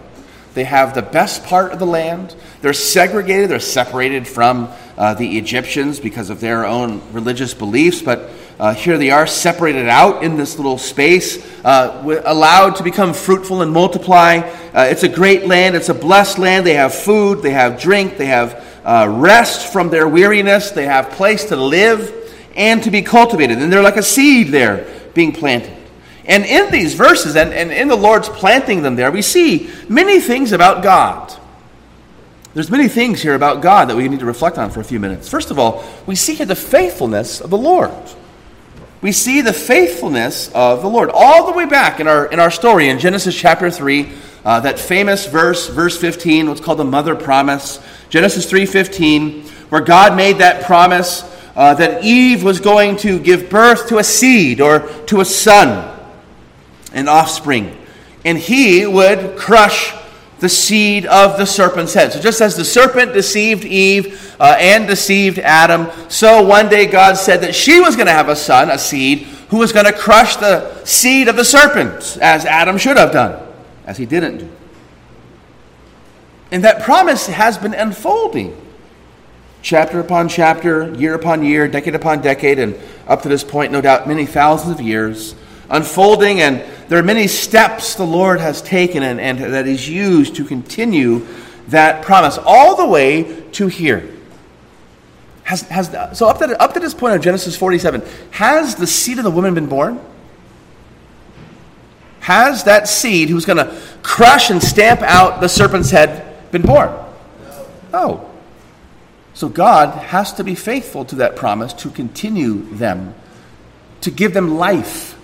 They 0.53 0.63
have 0.63 0.93
the 0.93 1.01
best 1.01 1.43
part 1.43 1.71
of 1.71 1.79
the 1.79 1.85
land. 1.85 2.35
They're 2.61 2.73
segregated, 2.73 3.49
they're 3.49 3.59
separated 3.59 4.27
from 4.27 4.69
uh, 4.97 5.13
the 5.13 5.37
Egyptians 5.37 5.99
because 5.99 6.29
of 6.29 6.39
their 6.39 6.65
own 6.65 7.01
religious 7.13 7.53
beliefs, 7.53 8.01
but 8.01 8.29
uh, 8.59 8.73
here 8.73 8.97
they 8.97 9.09
are 9.09 9.25
separated 9.25 9.87
out 9.87 10.21
in 10.21 10.35
this 10.35 10.57
little 10.57 10.77
space, 10.77 11.41
uh, 11.63 12.21
allowed 12.25 12.75
to 12.75 12.83
become 12.83 13.13
fruitful 13.13 13.61
and 13.61 13.71
multiply. 13.71 14.39
Uh, 14.73 14.87
it's 14.89 15.03
a 15.03 15.09
great 15.09 15.47
land, 15.47 15.77
it's 15.77 15.87
a 15.87 15.93
blessed 15.93 16.37
land. 16.37 16.65
They 16.65 16.73
have 16.73 16.93
food, 16.93 17.41
they 17.41 17.51
have 17.51 17.79
drink, 17.79 18.17
they 18.17 18.25
have 18.25 18.81
uh, 18.83 19.07
rest 19.09 19.71
from 19.71 19.89
their 19.89 20.09
weariness, 20.09 20.71
they 20.71 20.85
have 20.85 21.09
place 21.11 21.45
to 21.45 21.55
live 21.55 22.13
and 22.53 22.83
to 22.83 22.91
be 22.91 23.01
cultivated. 23.01 23.59
And 23.59 23.71
they're 23.71 23.81
like 23.81 23.95
a 23.95 24.03
seed 24.03 24.49
there 24.49 24.85
being 25.13 25.31
planted. 25.31 25.77
And 26.25 26.43
in 26.45 26.69
these 26.69 26.95
verses, 26.95 27.37
and, 27.37 27.53
and 27.53 27.71
in 27.71 27.87
the 27.87 27.95
Lord's 27.95 28.27
planting 28.27 28.81
them 28.81 28.97
there, 28.97 29.09
we 29.09 29.21
see 29.21 29.69
many 29.87 30.19
things 30.19 30.51
about 30.51 30.83
God. 30.83 31.33
There's 32.53 32.69
many 32.69 32.89
things 32.89 33.21
here 33.21 33.35
about 33.35 33.61
God 33.61 33.89
that 33.89 33.95
we 33.95 34.09
need 34.09 34.19
to 34.19 34.25
reflect 34.25 34.57
on 34.57 34.69
for 34.69 34.81
a 34.81 34.83
few 34.83 34.99
minutes. 34.99 35.29
First 35.29 35.49
of 35.49 35.57
all, 35.57 35.83
we 36.05 36.15
see 36.15 36.35
here 36.35 36.45
the 36.45 36.55
faithfulness 36.55 37.39
of 37.39 37.51
the 37.51 37.57
Lord. 37.57 37.93
We 39.01 39.11
see 39.13 39.41
the 39.41 39.53
faithfulness 39.53 40.51
of 40.53 40.81
the 40.81 40.89
Lord. 40.89 41.09
All 41.13 41.45
the 41.45 41.57
way 41.57 41.65
back 41.65 41.99
in 41.99 42.07
our, 42.07 42.25
in 42.25 42.39
our 42.39 42.51
story 42.51 42.89
in 42.89 42.99
Genesis 42.99 43.33
chapter 43.33 43.71
3, 43.71 44.11
uh, 44.43 44.59
that 44.61 44.77
famous 44.77 45.25
verse, 45.25 45.67
verse 45.69 45.97
15, 45.97 46.49
what's 46.49 46.59
called 46.59 46.79
the 46.79 46.85
mother 46.85 47.15
promise, 47.15 47.79
Genesis 48.09 48.51
3.15, 48.51 49.47
where 49.71 49.81
God 49.81 50.17
made 50.17 50.39
that 50.39 50.63
promise 50.63 51.23
uh, 51.55 51.73
that 51.75 52.03
Eve 52.03 52.43
was 52.43 52.59
going 52.59 52.97
to 52.97 53.19
give 53.19 53.49
birth 53.49 53.87
to 53.89 53.97
a 53.99 54.03
seed 54.03 54.59
or 54.59 54.87
to 55.07 55.21
a 55.21 55.25
son, 55.25 55.97
an 56.93 57.07
offspring, 57.07 57.75
and 58.25 58.37
he 58.37 58.85
would 58.85 59.37
crush 59.37 59.93
the 60.39 60.49
seed 60.49 61.05
of 61.05 61.37
the 61.37 61.45
serpent's 61.45 61.93
head. 61.93 62.13
So, 62.13 62.19
just 62.19 62.41
as 62.41 62.55
the 62.55 62.65
serpent 62.65 63.13
deceived 63.13 63.65
Eve 63.65 64.35
uh, 64.39 64.55
and 64.57 64.87
deceived 64.87 65.39
Adam, 65.39 65.89
so 66.09 66.43
one 66.43 66.69
day 66.69 66.85
God 66.85 67.17
said 67.17 67.41
that 67.41 67.53
she 67.53 67.79
was 67.79 67.95
going 67.95 68.07
to 68.07 68.13
have 68.13 68.29
a 68.29 68.35
son, 68.35 68.69
a 68.69 68.77
seed, 68.77 69.23
who 69.49 69.57
was 69.57 69.71
going 69.71 69.85
to 69.85 69.93
crush 69.93 70.35
the 70.37 70.83
seed 70.85 71.27
of 71.27 71.35
the 71.35 71.43
serpent, 71.43 72.17
as 72.21 72.45
Adam 72.45 72.77
should 72.77 72.97
have 72.97 73.11
done, 73.11 73.45
as 73.85 73.97
he 73.97 74.05
didn't 74.05 74.37
do. 74.37 74.49
And 76.51 76.63
that 76.63 76.81
promise 76.83 77.27
has 77.27 77.57
been 77.57 77.73
unfolding 77.73 78.55
chapter 79.61 79.99
upon 79.99 80.29
chapter, 80.29 80.93
year 80.95 81.13
upon 81.13 81.43
year, 81.43 81.67
decade 81.67 81.95
upon 81.95 82.21
decade, 82.21 82.59
and 82.59 82.79
up 83.07 83.21
to 83.23 83.29
this 83.29 83.43
point, 83.43 83.71
no 83.71 83.81
doubt, 83.81 84.07
many 84.07 84.25
thousands 84.25 84.79
of 84.79 84.85
years, 84.85 85.35
unfolding. 85.69 86.41
And 86.41 86.63
there 86.89 86.99
are 86.99 87.03
many 87.03 87.27
steps 87.27 87.95
the 87.95 88.05
Lord 88.05 88.39
has 88.39 88.61
taken 88.61 89.03
and, 89.03 89.21
and 89.21 89.53
that 89.53 89.65
He's 89.65 89.87
used 89.87 90.35
to 90.35 90.43
continue 90.43 91.25
that 91.67 92.03
promise, 92.03 92.37
all 92.43 92.75
the 92.75 92.85
way 92.85 93.43
to 93.51 93.67
here. 93.67 94.11
Has, 95.43 95.61
has, 95.61 96.17
so, 96.17 96.27
up 96.27 96.39
to, 96.39 96.61
up 96.61 96.73
to 96.73 96.79
this 96.79 96.93
point 96.93 97.15
of 97.15 97.21
Genesis 97.21 97.55
47, 97.55 98.01
has 98.31 98.75
the 98.75 98.87
seed 98.87 99.19
of 99.19 99.23
the 99.23 99.31
woman 99.31 99.53
been 99.53 99.67
born? 99.67 99.99
Has 102.21 102.65
that 102.65 102.87
seed 102.87 103.29
who's 103.29 103.45
going 103.45 103.57
to 103.57 103.79
crush 104.03 104.49
and 104.49 104.61
stamp 104.61 105.01
out 105.01 105.41
the 105.41 105.49
serpent's 105.49 105.91
head 105.91 106.51
been 106.51 106.63
born? 106.63 106.89
No. 106.89 107.67
Oh. 107.93 108.29
So 109.33 109.47
God 109.47 109.95
has 109.97 110.33
to 110.33 110.43
be 110.43 110.53
faithful 110.53 111.05
to 111.05 111.15
that 111.17 111.35
promise 111.35 111.73
to 111.73 111.89
continue 111.89 112.63
them, 112.75 113.15
to 114.01 114.11
give 114.11 114.33
them 114.33 114.57
life, 114.57 115.18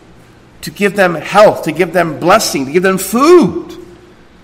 to 0.61 0.71
give 0.71 0.95
them 0.95 1.15
health, 1.15 1.63
to 1.63 1.71
give 1.71 1.93
them 1.93 2.19
blessing, 2.19 2.65
to 2.65 2.71
give 2.71 2.83
them 2.83 2.97
food. 2.97 3.77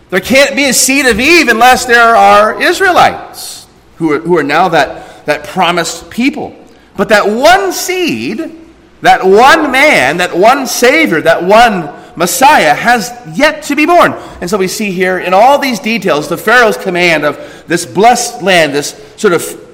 There 0.10 0.20
can't 0.20 0.56
be 0.56 0.66
a 0.70 0.74
seed 0.74 1.06
of 1.06 1.20
Eve 1.20 1.48
unless 1.48 1.86
there 1.86 2.16
are 2.16 2.62
Israelites 2.62 3.68
who 3.96 4.14
are, 4.14 4.20
who 4.20 4.38
are 4.38 4.44
now 4.44 4.68
that, 4.70 5.26
that 5.26 5.46
promised 5.46 6.10
people. 6.10 6.56
But 6.98 7.10
that 7.10 7.26
one 7.26 7.72
seed, 7.72 8.60
that 9.02 9.24
one 9.26 9.72
man, 9.72 10.18
that 10.18 10.36
one 10.36 10.68
Savior, 10.68 11.22
that 11.22 11.44
one 11.44 11.98
Messiah 12.16 12.74
has 12.74 13.12
yet 13.38 13.64
to 13.64 13.76
be 13.76 13.86
born. 13.86 14.14
And 14.42 14.50
so 14.50 14.58
we 14.58 14.68
see 14.68 14.92
here 14.92 15.20
in 15.20 15.34
all 15.34 15.58
these 15.58 15.80
details 15.80 16.28
the 16.28 16.38
Pharaoh's 16.38 16.78
command 16.78 17.24
of 17.24 17.64
this 17.68 17.86
blessed 17.86 18.42
land, 18.42 18.74
this 18.74 19.02
sort 19.16 19.34
of 19.34 19.72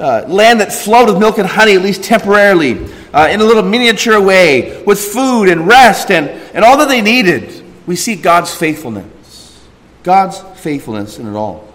uh, 0.00 0.24
land 0.26 0.60
that 0.60 0.72
flowed 0.72 1.08
with 1.08 1.18
milk 1.18 1.38
and 1.38 1.46
honey, 1.46 1.74
at 1.74 1.82
least 1.82 2.02
temporarily, 2.02 2.86
uh, 3.12 3.28
in 3.30 3.40
a 3.40 3.44
little 3.44 3.62
miniature 3.62 4.20
way, 4.20 4.82
with 4.84 5.00
food 5.00 5.48
and 5.48 5.66
rest 5.66 6.10
and, 6.10 6.28
and 6.54 6.64
all 6.64 6.78
that 6.78 6.88
they 6.88 7.00
needed. 7.00 7.64
We 7.86 7.96
see 7.96 8.16
God's 8.16 8.54
faithfulness. 8.54 9.66
God's 10.02 10.38
faithfulness 10.60 11.18
in 11.18 11.26
it 11.26 11.34
all. 11.34 11.66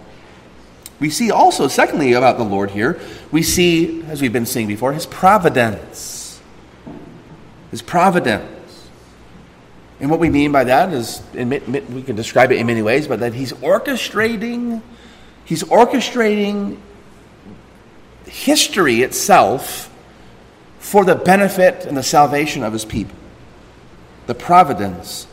We 0.98 1.10
see 1.10 1.30
also, 1.30 1.68
secondly, 1.68 2.14
about 2.14 2.38
the 2.38 2.44
Lord 2.44 2.70
here, 2.70 2.98
we 3.30 3.42
see, 3.42 4.02
as 4.04 4.22
we've 4.22 4.32
been 4.32 4.46
seeing 4.46 4.66
before, 4.66 4.92
his 4.92 5.04
providence. 5.04 6.40
His 7.70 7.82
providence. 7.82 8.88
And 10.00 10.10
what 10.10 10.20
we 10.20 10.30
mean 10.30 10.52
by 10.52 10.64
that 10.64 10.92
is, 10.92 11.22
we 11.34 12.02
can 12.02 12.16
describe 12.16 12.50
it 12.50 12.58
in 12.58 12.66
many 12.66 12.82
ways, 12.82 13.08
but 13.08 13.20
that 13.20 13.34
he's 13.34 13.52
orchestrating, 13.52 14.80
he's 15.44 15.62
orchestrating 15.64 16.78
history 18.26 19.02
itself 19.02 19.92
for 20.86 21.04
the 21.04 21.16
benefit 21.16 21.84
and 21.84 21.96
the 21.96 22.02
salvation 22.02 22.62
of 22.62 22.72
his 22.72 22.84
people. 22.84 23.16
The 24.28 24.36
providence 24.36 25.26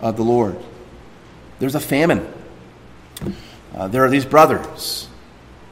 of 0.00 0.16
the 0.16 0.24
Lord. 0.24 0.56
There's 1.60 1.76
a 1.76 1.80
famine. 1.80 2.26
Uh, 3.72 3.86
there 3.86 4.04
are 4.04 4.10
these 4.10 4.24
brothers. 4.24 5.06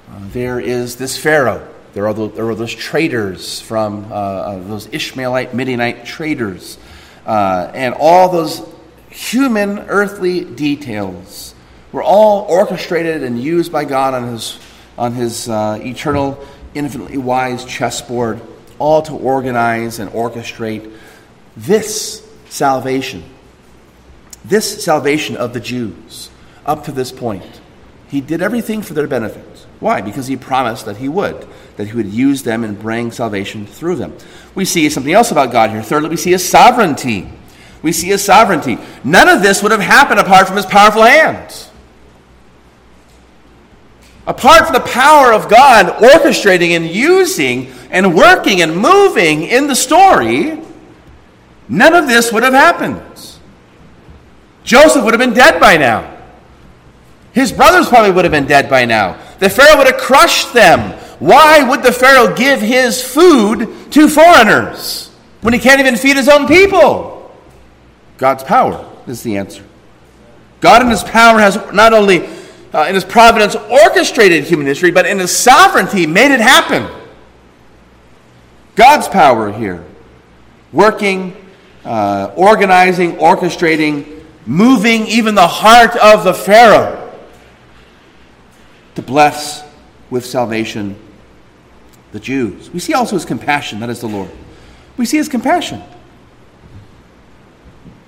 Uh, 0.08 0.20
there 0.28 0.60
is 0.60 0.94
this 0.94 1.18
Pharaoh. 1.18 1.68
There 1.92 2.06
are, 2.06 2.14
the, 2.14 2.28
there 2.28 2.48
are 2.48 2.54
those 2.54 2.72
traders 2.72 3.60
from 3.60 4.12
uh, 4.12 4.14
uh 4.14 4.62
those 4.68 4.86
Ishmaelite, 4.92 5.54
Midianite 5.54 6.06
traders. 6.06 6.78
Uh, 7.26 7.68
and 7.74 7.96
all 7.98 8.28
those 8.28 8.62
human, 9.08 9.80
earthly 9.88 10.44
details 10.44 11.52
were 11.90 12.04
all 12.04 12.46
orchestrated 12.48 13.24
and 13.24 13.42
used 13.42 13.72
by 13.72 13.84
God 13.84 14.14
on 14.14 14.28
his 14.28 14.56
on 14.96 15.14
his 15.14 15.48
uh, 15.48 15.80
eternal, 15.82 16.46
infinitely 16.74 17.18
wise 17.18 17.64
chessboard, 17.64 18.40
all 18.80 19.02
to 19.02 19.12
organize 19.12 20.00
and 20.00 20.10
orchestrate 20.10 20.92
this 21.56 22.26
salvation. 22.48 23.22
This 24.44 24.82
salvation 24.82 25.36
of 25.36 25.52
the 25.52 25.60
Jews 25.60 26.30
up 26.66 26.84
to 26.84 26.92
this 26.92 27.12
point. 27.12 27.60
He 28.08 28.20
did 28.20 28.42
everything 28.42 28.82
for 28.82 28.94
their 28.94 29.06
benefit. 29.06 29.44
Why? 29.78 30.00
Because 30.00 30.26
he 30.26 30.36
promised 30.36 30.86
that 30.86 30.96
he 30.96 31.08
would, 31.08 31.46
that 31.76 31.86
he 31.86 31.94
would 31.94 32.08
use 32.08 32.42
them 32.42 32.64
and 32.64 32.78
bring 32.78 33.12
salvation 33.12 33.66
through 33.66 33.96
them. 33.96 34.16
We 34.54 34.64
see 34.64 34.90
something 34.90 35.12
else 35.12 35.30
about 35.30 35.52
God 35.52 35.70
here. 35.70 35.82
Thirdly, 35.82 36.08
we 36.10 36.16
see 36.16 36.32
his 36.32 36.46
sovereignty. 36.46 37.30
We 37.82 37.92
see 37.92 38.08
his 38.08 38.24
sovereignty. 38.24 38.78
None 39.04 39.28
of 39.28 39.42
this 39.42 39.62
would 39.62 39.72
have 39.72 39.80
happened 39.80 40.20
apart 40.20 40.46
from 40.46 40.56
his 40.56 40.66
powerful 40.66 41.02
hands. 41.02 41.69
Apart 44.26 44.66
from 44.66 44.74
the 44.74 44.80
power 44.80 45.32
of 45.32 45.48
God 45.48 45.86
orchestrating 46.02 46.76
and 46.76 46.86
using 46.86 47.72
and 47.90 48.14
working 48.14 48.60
and 48.62 48.76
moving 48.76 49.42
in 49.42 49.66
the 49.66 49.74
story, 49.74 50.60
none 51.68 51.94
of 51.94 52.06
this 52.06 52.32
would 52.32 52.42
have 52.42 52.52
happened. 52.52 53.00
Joseph 54.62 55.04
would 55.04 55.14
have 55.14 55.20
been 55.20 55.34
dead 55.34 55.58
by 55.58 55.76
now. 55.76 56.18
His 57.32 57.52
brothers 57.52 57.88
probably 57.88 58.10
would 58.10 58.24
have 58.24 58.32
been 58.32 58.46
dead 58.46 58.68
by 58.68 58.84
now. 58.84 59.18
The 59.38 59.48
Pharaoh 59.48 59.78
would 59.78 59.86
have 59.86 60.00
crushed 60.00 60.52
them. 60.52 60.92
Why 61.18 61.62
would 61.68 61.82
the 61.82 61.92
Pharaoh 61.92 62.34
give 62.34 62.60
his 62.60 63.02
food 63.02 63.90
to 63.92 64.08
foreigners 64.08 65.10
when 65.40 65.54
he 65.54 65.60
can't 65.60 65.80
even 65.80 65.96
feed 65.96 66.16
his 66.16 66.28
own 66.28 66.46
people? 66.46 67.32
God's 68.18 68.44
power 68.44 68.84
is 69.06 69.22
the 69.22 69.36
answer. 69.36 69.64
God 70.60 70.82
in 70.82 70.88
his 70.88 71.02
power 71.02 71.38
has 71.38 71.56
not 71.72 71.92
only 71.92 72.28
uh, 72.72 72.86
in 72.88 72.94
his 72.94 73.04
providence 73.04 73.54
orchestrated 73.54 74.44
human 74.44 74.66
history, 74.66 74.90
but 74.90 75.06
in 75.06 75.18
his 75.18 75.36
sovereignty 75.36 76.06
made 76.06 76.32
it 76.32 76.40
happen. 76.40 76.88
God's 78.76 79.08
power 79.08 79.52
here, 79.52 79.84
working, 80.72 81.36
uh, 81.84 82.32
organizing, 82.36 83.16
orchestrating, 83.16 84.22
moving 84.46 85.06
even 85.06 85.34
the 85.34 85.46
heart 85.46 85.96
of 85.96 86.24
the 86.24 86.34
Pharaoh 86.34 87.12
to 88.94 89.02
bless 89.02 89.64
with 90.08 90.24
salvation 90.24 90.96
the 92.12 92.20
Jews. 92.20 92.70
We 92.70 92.80
see 92.80 92.94
also 92.94 93.16
his 93.16 93.24
compassion, 93.24 93.80
that 93.80 93.90
is 93.90 94.00
the 94.00 94.08
Lord. 94.08 94.30
We 94.96 95.06
see 95.06 95.16
his 95.16 95.28
compassion. 95.28 95.82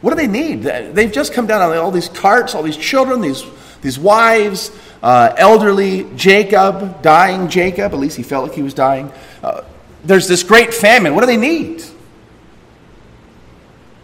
What 0.01 0.11
do 0.11 0.17
they 0.17 0.27
need? 0.27 0.63
They've 0.63 1.13
just 1.13 1.33
come 1.33 1.47
down 1.47 1.63
on 1.63 1.77
all 1.77 1.93
these 1.93 2.09
carts, 2.09 2.55
all 2.55 2.63
these 2.65 2.77
children, 2.77 3.21
these 3.21 3.45
these 3.83 3.99
wives, 3.99 4.71
uh, 5.03 5.35
elderly 5.37 6.05
Jacob, 6.15 7.03
dying 7.03 7.49
Jacob, 7.49 7.93
at 7.93 7.99
least 7.99 8.17
he 8.17 8.23
felt 8.23 8.47
like 8.47 8.55
he 8.55 8.63
was 8.63 8.75
dying. 8.75 9.13
Uh, 9.43 9.63
there's 10.05 10.27
this 10.27 10.43
great 10.43 10.73
famine. 10.73 11.15
What 11.15 11.21
do 11.21 11.27
they 11.27 11.37
need? 11.37 11.83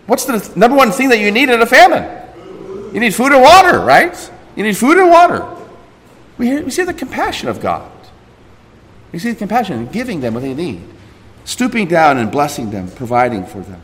What's 0.06 0.24
the 0.24 0.52
number 0.56 0.76
one 0.76 0.90
thing 0.90 1.08
that 1.10 1.18
you 1.18 1.30
need 1.30 1.48
in 1.48 1.60
a 1.60 1.66
famine? 1.66 2.04
You 2.92 3.00
need 3.00 3.14
food 3.14 3.32
and 3.32 3.42
water, 3.42 3.80
right? 3.80 4.30
You 4.56 4.64
need 4.64 4.76
food 4.76 4.98
and 4.98 5.10
water. 5.10 5.46
We, 6.38 6.46
hear, 6.46 6.64
we 6.64 6.70
see 6.70 6.84
the 6.84 6.94
compassion 6.94 7.48
of 7.48 7.60
God. 7.60 7.90
We 9.12 9.18
see 9.18 9.30
the 9.30 9.36
compassion 9.36 9.78
in 9.78 9.86
giving 9.88 10.20
them 10.20 10.34
what 10.34 10.42
they 10.42 10.54
need, 10.54 10.82
stooping 11.44 11.88
down 11.88 12.18
and 12.18 12.30
blessing 12.30 12.70
them, 12.70 12.90
providing 12.90 13.44
for 13.44 13.60
them. 13.60 13.82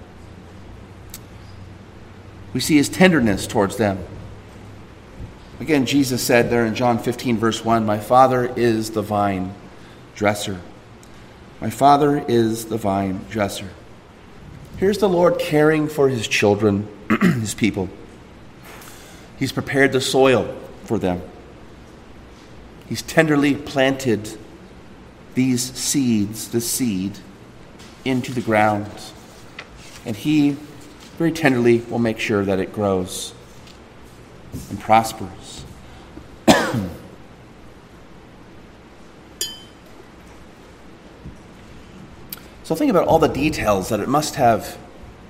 We 2.53 2.61
see 2.61 2.77
his 2.77 2.89
tenderness 2.89 3.47
towards 3.47 3.77
them. 3.77 3.99
Again, 5.61 5.87
Jesus 5.87 6.21
said 6.21 6.51
there 6.51 6.67
in 6.67 6.75
John 6.75 6.99
15, 6.99 7.37
verse 7.37 7.65
1 7.65 7.87
My 7.87 8.01
Father 8.01 8.53
is 8.57 8.91
the 8.91 9.03
vine 9.03 9.55
dresser. 10.17 10.61
My 11.61 11.71
Father 11.71 12.25
is 12.27 12.67
the 12.67 12.77
vine 12.77 13.25
dresser. 13.31 13.69
Here's 14.79 14.99
the 14.99 15.09
Lord 15.09 15.39
caring 15.39 15.89
for 15.89 16.09
his 16.09 16.27
children, 16.27 16.89
his 17.21 17.55
people. 17.55 17.89
He's 19.39 19.53
prepared 19.53 19.93
the 19.93 20.01
soil 20.01 20.57
for 20.85 20.99
them. 20.99 21.23
He's 22.89 23.03
tenderly 23.03 23.55
planted 23.55 24.37
these 25.35 25.73
seeds, 25.75 26.49
the 26.49 26.61
seed, 26.61 27.19
into 28.05 28.33
the 28.33 28.41
ground. 28.41 28.91
and 30.05 30.17
He 30.17 30.57
very 31.17 31.33
tenderly 31.33 31.79
will 31.79 32.01
make 32.01 32.19
sure 32.19 32.45
that 32.45 32.59
it 32.59 32.73
grows 32.73 33.34
and 34.71 34.81
prosperous. 34.81 35.65
so 42.63 42.75
think 42.75 42.91
about 42.91 43.07
all 43.07 43.19
the 43.19 43.29
details 43.29 43.89
that 43.91 44.01
it 44.01 44.09
must 44.09 44.35
have 44.37 44.79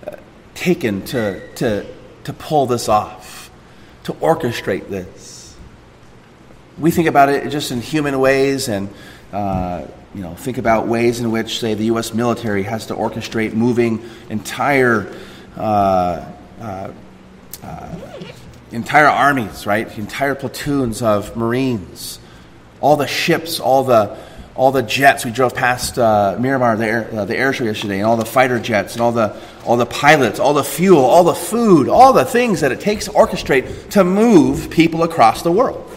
uh, 0.07 0.17
taken 0.55 1.05
to, 1.07 1.55
to, 1.55 1.87
to 2.25 2.33
pull 2.33 2.67
this 2.67 2.89
off, 2.89 3.51
to 4.05 4.13
orchestrate 4.15 4.89
this. 4.89 5.57
We 6.79 6.91
think 6.91 7.09
about 7.09 7.29
it 7.29 7.51
just 7.51 7.71
in 7.71 7.81
human 7.81 8.19
ways 8.19 8.69
and 8.69 8.89
uh, 9.33 9.87
you 10.15 10.23
know, 10.23 10.35
think 10.35 10.59
about 10.59 10.87
ways 10.87 11.21
in 11.21 11.33
which, 11.33 11.59
say, 11.59 11.75
the 11.75 11.87
U.S. 11.87 12.15
military 12.15 12.63
has 12.63 12.87
to 12.87 12.95
orchestrate 12.95 13.53
moving 13.53 14.09
entire 14.31 15.13
uh, 15.57 16.25
uh, 16.61 16.93
uh, 17.63 17.95
entire 18.75 19.07
armies, 19.07 19.67
right? 19.67 19.97
Entire 19.99 20.35
platoons 20.35 21.03
of 21.03 21.37
Marines, 21.37 22.19
all 22.81 22.97
the 22.97 23.07
ships, 23.07 23.61
all 23.61 23.85
the 23.85 24.17
all 24.55 24.71
the 24.71 24.83
jets. 24.83 25.25
We 25.25 25.33
drove 25.33 25.55
past 25.55 25.99
uh, 25.99 26.37
Miramar, 26.39 26.77
the 26.77 26.87
air, 26.87 27.09
uh, 27.13 27.25
the 27.25 27.37
air 27.37 27.53
yesterday, 27.53 27.99
and 27.99 28.07
all 28.07 28.17
the 28.17 28.25
fighter 28.25 28.59
jets, 28.61 28.95
and 28.95 29.03
all 29.03 29.13
the 29.13 29.41
all 29.65 29.77
the 29.77 29.87
pilots, 29.87 30.39
all 30.39 30.55
the 30.55 30.65
fuel, 30.65 31.01
all 31.01 31.25
the 31.25 31.35
food, 31.35 31.89
all 31.89 32.13
the 32.13 32.25
things 32.25 32.61
that 32.61 32.73
it 32.73 32.81
takes 32.81 33.07
to 33.07 33.13
orchestrate 33.13 33.91
to 33.91 34.05
move 34.05 34.71
people 34.71 35.03
across 35.03 35.43
the 35.43 35.53
world 35.53 35.91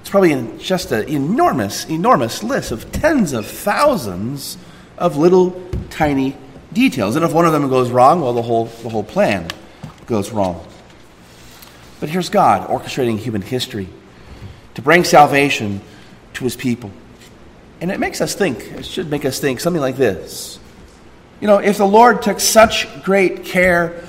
It's 0.00 0.10
probably 0.10 0.58
just 0.58 0.92
an 0.92 1.08
enormous, 1.08 1.86
enormous 1.86 2.42
list 2.42 2.72
of 2.72 2.90
tens 2.92 3.32
of 3.32 3.46
thousands 3.46 4.58
of 4.98 5.16
little 5.16 5.68
tiny 5.90 6.36
details. 6.72 7.16
And 7.16 7.24
if 7.24 7.32
one 7.32 7.46
of 7.46 7.52
them 7.52 7.68
goes 7.68 7.90
wrong, 7.90 8.20
well, 8.20 8.34
the 8.34 8.42
whole, 8.42 8.66
the 8.66 8.88
whole 8.88 9.04
plan 9.04 9.48
goes 10.06 10.30
wrong. 10.30 10.66
But 12.02 12.10
here's 12.10 12.30
God 12.30 12.68
orchestrating 12.68 13.16
human 13.16 13.42
history 13.42 13.88
to 14.74 14.82
bring 14.82 15.04
salvation 15.04 15.80
to 16.34 16.42
his 16.42 16.56
people. 16.56 16.90
And 17.80 17.92
it 17.92 18.00
makes 18.00 18.20
us 18.20 18.34
think, 18.34 18.58
it 18.72 18.84
should 18.84 19.08
make 19.08 19.24
us 19.24 19.38
think 19.38 19.60
something 19.60 19.80
like 19.80 19.96
this. 19.96 20.58
You 21.40 21.46
know, 21.46 21.58
if 21.58 21.78
the 21.78 21.86
Lord 21.86 22.20
took 22.20 22.40
such 22.40 23.04
great 23.04 23.44
care 23.44 24.02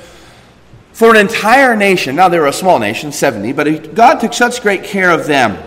for 0.92 1.12
an 1.12 1.18
entire 1.18 1.76
nation, 1.76 2.16
now 2.16 2.30
they 2.30 2.40
were 2.40 2.48
a 2.48 2.54
small 2.54 2.80
nation, 2.80 3.12
70, 3.12 3.52
but 3.54 3.94
God 3.94 4.20
took 4.20 4.34
such 4.34 4.64
great 4.64 4.86
care 4.86 5.12
of 5.12 5.28
them 5.28 5.64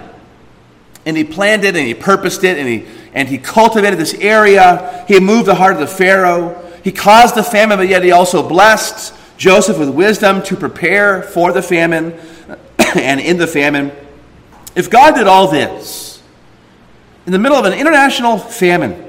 and 1.05 1.17
he 1.17 1.23
planned 1.23 1.63
it 1.63 1.77
and 1.77 1.87
he 1.87 1.95
purposed 1.95 2.43
it 2.43 2.59
and 2.59 2.67
he, 2.67 2.87
and 3.15 3.29
he 3.29 3.39
cultivated 3.39 4.01
this 4.01 4.15
area. 4.15 5.05
He 5.07 5.21
moved 5.21 5.47
the 5.47 5.55
heart 5.55 5.75
of 5.75 5.79
the 5.79 5.87
Pharaoh. 5.87 6.61
He 6.83 6.91
caused 6.91 7.37
the 7.37 7.45
famine, 7.45 7.79
but 7.79 7.87
yet 7.87 8.03
he 8.03 8.11
also 8.11 8.49
blessed 8.49 9.16
Joseph 9.37 9.79
with 9.79 9.91
wisdom 9.91 10.43
to 10.45 10.57
prepare 10.57 11.23
for 11.23 11.53
the 11.53 11.63
famine 11.63 12.13
and 12.97 13.21
in 13.21 13.37
the 13.37 13.47
famine. 13.47 13.93
If 14.75 14.91
God 14.91 15.15
did 15.15 15.27
all 15.27 15.49
this 15.49 16.23
in 17.27 17.33
the 17.33 17.39
middle 17.39 17.59
of 17.59 17.65
an 17.65 17.73
international 17.73 18.39
famine, 18.39 19.03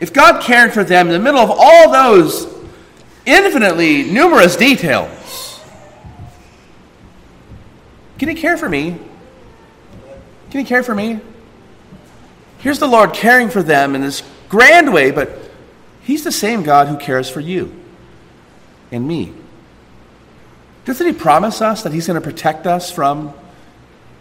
if 0.00 0.12
God 0.12 0.42
cared 0.42 0.72
for 0.72 0.84
them 0.84 1.06
in 1.06 1.12
the 1.12 1.18
middle 1.18 1.40
of 1.40 1.50
all 1.50 1.90
those 1.90 2.46
infinitely 3.26 4.04
numerous 4.04 4.56
details, 4.56 5.60
can 8.18 8.28
He 8.28 8.34
care 8.34 8.56
for 8.56 8.68
me 8.68 8.98
can 10.50 10.60
He 10.60 10.66
care 10.66 10.82
for 10.82 10.94
me? 10.94 11.20
Here's 12.58 12.78
the 12.78 12.88
Lord 12.88 13.12
caring 13.12 13.50
for 13.50 13.62
them 13.62 13.94
in 13.94 14.00
this 14.00 14.22
grand 14.48 14.92
way, 14.92 15.10
but 15.10 15.30
He's 16.02 16.24
the 16.24 16.32
same 16.32 16.62
God 16.62 16.88
who 16.88 16.96
cares 16.96 17.28
for 17.28 17.40
you 17.40 17.77
and 18.90 19.06
me. 19.06 19.32
Doesn't 20.84 21.06
He 21.06 21.12
promise 21.12 21.60
us 21.60 21.82
that 21.82 21.92
He's 21.92 22.06
going 22.06 22.20
to 22.20 22.26
protect 22.26 22.66
us 22.66 22.90
from 22.90 23.34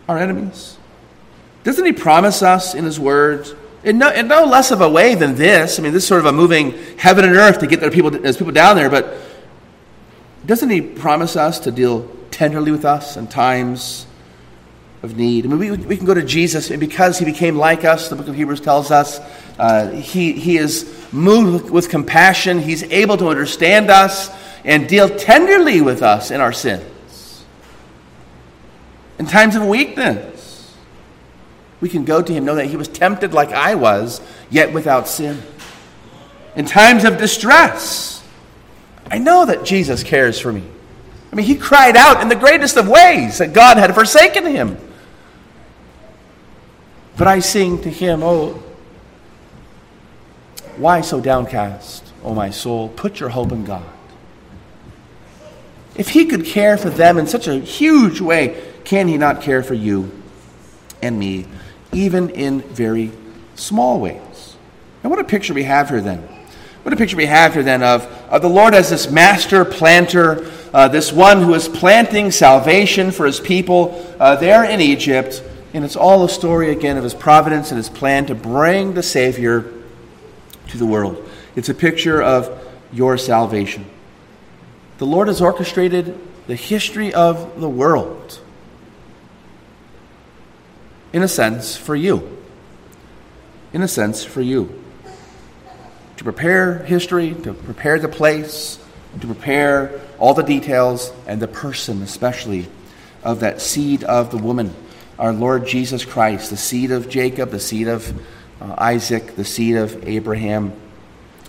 our 0.08 0.18
enemies? 0.18 0.78
Doesn't 1.63 1.86
He 1.86 1.94
promise 1.94 2.41
us 2.41 2.76
in 2.76 2.84
His 2.84 3.00
Word, 3.00 3.48
in 3.84 3.98
no, 3.98 4.12
in 4.12 4.28
no 4.28 4.46
less 4.46 4.72
of 4.72 4.82
a 4.82 4.89
way 4.89 5.15
than 5.15 5.36
this? 5.36 5.80
I 5.80 5.84
mean, 5.84 5.94
this 5.94 6.04
is 6.04 6.08
sort 6.08 6.20
of 6.20 6.26
a 6.26 6.34
moving 6.34 6.72
heaven 6.98 7.26
and 7.26 7.36
earth 7.36 7.60
to 7.60 7.68
get 7.68 7.80
their 7.80 7.91
people, 7.91 8.12
there's 8.12 8.38
people 8.38 8.54
down 8.54 8.76
there, 8.76 8.89
but 8.89 9.18
doesn't 10.46 10.70
He 10.70 10.82
promise 10.82 11.36
us 11.36 11.60
to 11.62 11.72
deal 11.72 12.10
tenderly 12.32 12.72
with 12.72 12.86
us 12.86 13.18
in 13.18 13.28
times 13.28 14.06
of 15.04 15.15
need. 15.15 15.46
I 15.46 15.50
mean, 15.50 15.60
we, 15.60 15.72
we 15.72 15.98
can 15.98 16.06
go 16.06 16.13
to 16.13 16.24
Jesus, 16.24 16.72
and 16.72 16.80
because 16.80 17.20
he 17.20 17.26
became 17.26 17.56
like 17.56 17.86
us, 17.86 18.10
the 18.10 18.15
book 18.15 18.28
of 18.28 18.36
Hebrews 18.36 18.62
tells 18.62 18.91
us, 18.91 19.20
uh, 19.60 19.89
he, 19.91 20.34
he 20.34 20.58
is 20.58 21.08
moved 21.12 21.63
with, 21.63 21.72
with 21.72 21.89
compassion. 21.89 22.60
He's 22.60 22.84
able 22.84 23.18
to 23.18 23.28
understand 23.28 23.89
us 23.89 24.30
and 24.67 24.88
deal 24.88 25.08
tenderly 25.08 25.80
with 25.82 26.03
us 26.03 26.30
in 26.30 26.41
our 26.41 26.51
sins. 26.51 27.45
In 29.17 29.25
times 29.25 29.56
of 29.56 29.65
weakness, 29.65 30.75
we 31.80 31.89
can 31.89 32.03
go 32.03 32.21
to 32.21 32.34
him, 32.34 32.43
know 32.43 32.56
that 32.56 32.65
he 32.65 32.75
was 32.75 32.89
tempted 32.89 33.34
like 33.34 33.49
I 33.49 33.75
was, 33.75 34.21
yet 34.49 34.73
without 34.73 35.08
sin. 35.08 35.41
In 36.56 36.65
times 36.65 37.06
of 37.06 37.17
distress, 37.17 38.23
I 39.10 39.19
know 39.19 39.45
that 39.45 39.63
Jesus 39.63 40.03
cares 40.03 40.38
for 40.38 40.51
me. 40.51 40.63
I 41.32 41.36
mean, 41.36 41.45
he 41.45 41.56
cried 41.56 41.95
out 41.95 42.21
in 42.21 42.27
the 42.27 42.36
greatest 42.36 42.75
of 42.75 42.89
ways 42.89 43.38
that 43.38 43.53
God 43.53 43.77
had 43.77 43.95
forsaken 43.95 44.45
him. 44.45 44.77
But 47.15 47.27
I 47.27 47.39
sing 47.39 47.82
to 47.84 47.89
him, 47.89 48.21
Oh, 48.21 48.63
why 50.75 51.01
so 51.01 51.21
downcast, 51.21 52.12
O 52.23 52.34
my 52.34 52.49
soul? 52.49 52.89
Put 52.89 53.19
your 53.19 53.30
hope 53.30 53.51
in 53.51 53.63
God. 53.63 53.97
If 55.98 56.10
he 56.10 56.26
could 56.26 56.46
care 56.46 56.78
for 56.78 56.90
them 56.90 57.18
in 57.18 57.28
such 57.28 57.48
a 57.48 57.60
huge 57.60 58.22
way, 58.22 58.64
can 58.84 59.08
he 59.08 59.18
not 59.18 59.42
care 59.42 59.64
for 59.64 59.74
you 59.74 60.12
and 61.02 61.18
me, 61.18 61.46
even 61.92 62.30
in 62.30 62.62
very 62.62 63.12
small 63.56 64.00
ways? 64.00 64.56
And 65.04 65.10
what 65.10 65.20
a 65.20 65.24
picture 65.24 65.54
we 65.54 65.64
have 65.64 65.90
here 65.90 66.02
then. 66.02 66.20
What 66.84 66.94
a 66.94 66.98
picture 66.98 67.18
we 67.18 67.26
have 67.26 67.54
here 67.54 67.64
then 67.64 67.84
of, 67.84 68.06
of 68.30 68.42
the 68.42 68.50
Lord 68.50 68.74
as 68.74 68.90
this 68.90 69.10
master 69.10 69.66
planter, 69.66 70.50
uh, 70.74 70.88
this 70.88 71.12
one 71.12 71.42
who 71.42 71.54
is 71.54 71.68
planting 71.68 72.32
salvation 72.32 73.12
for 73.12 73.26
his 73.26 73.40
people 73.40 74.16
uh, 74.20 74.36
there 74.38 74.64
in 74.64 74.80
Egypt 74.80 75.44
and 75.74 75.84
it's 75.84 75.96
all 75.96 76.24
a 76.24 76.30
story, 76.30 76.72
again, 76.72 76.98
of 76.98 77.04
his 77.04 77.14
providence 77.14 77.72
and 77.72 77.78
his 77.78 77.90
plan 77.90 78.26
to 78.28 78.36
bring 78.36 78.94
the 78.94 79.04
Savior 79.04 79.72
to 80.70 80.78
the 80.78 80.86
world. 80.86 81.30
It's 81.56 81.70
a 81.70 81.74
picture 81.74 82.22
of 82.22 82.64
your 82.94 83.18
salvation. 83.18 83.86
The 84.98 85.06
Lord 85.06 85.28
has 85.28 85.42
orchestrated 85.42 86.18
the 86.48 86.56
history 86.56 87.14
of 87.14 87.60
the 87.60 87.70
world, 87.70 88.40
in 91.14 91.24
a 91.24 91.28
sense, 91.28 91.76
for 91.76 91.96
you. 91.96 92.38
In 93.74 93.82
a 93.82 93.88
sense, 93.88 94.24
for 94.24 94.42
you. 94.42 94.84
To 96.18 96.24
prepare 96.24 96.80
history, 96.80 97.36
to 97.44 97.54
prepare 97.54 98.00
the 98.00 98.08
place, 98.08 98.80
to 99.20 99.28
prepare 99.28 100.02
all 100.18 100.34
the 100.34 100.44
details 100.44 101.12
and 101.28 101.42
the 101.42 101.48
person, 101.48 102.02
especially, 102.02 102.68
of 103.24 103.42
that 103.42 103.62
seed 103.62 104.04
of 104.04 104.32
the 104.32 104.38
woman 104.38 104.74
our 105.20 105.34
Lord 105.34 105.66
Jesus 105.66 106.06
Christ, 106.06 106.52
the 106.52 106.58
seed 106.58 106.92
of 106.92 107.10
Jacob, 107.10 107.50
the 107.50 107.60
seed 107.60 107.88
of 107.88 108.22
uh, 108.62 108.76
Isaac, 108.78 109.36
the 109.36 109.44
seed 109.44 109.76
of 109.76 110.08
Abraham, 110.08 110.74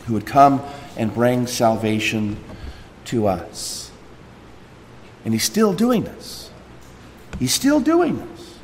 who 0.07 0.15
would 0.15 0.25
come 0.25 0.63
and 0.97 1.13
bring 1.13 1.47
salvation 1.47 2.43
to 3.09 3.27
us. 3.27 3.91
And 5.25 5.35
he's 5.35 5.45
still 5.45 5.73
doing 5.73 6.05
this. 6.05 6.51
He's 7.39 7.53
still 7.53 7.81
doing 7.81 8.19
this. 8.19 8.59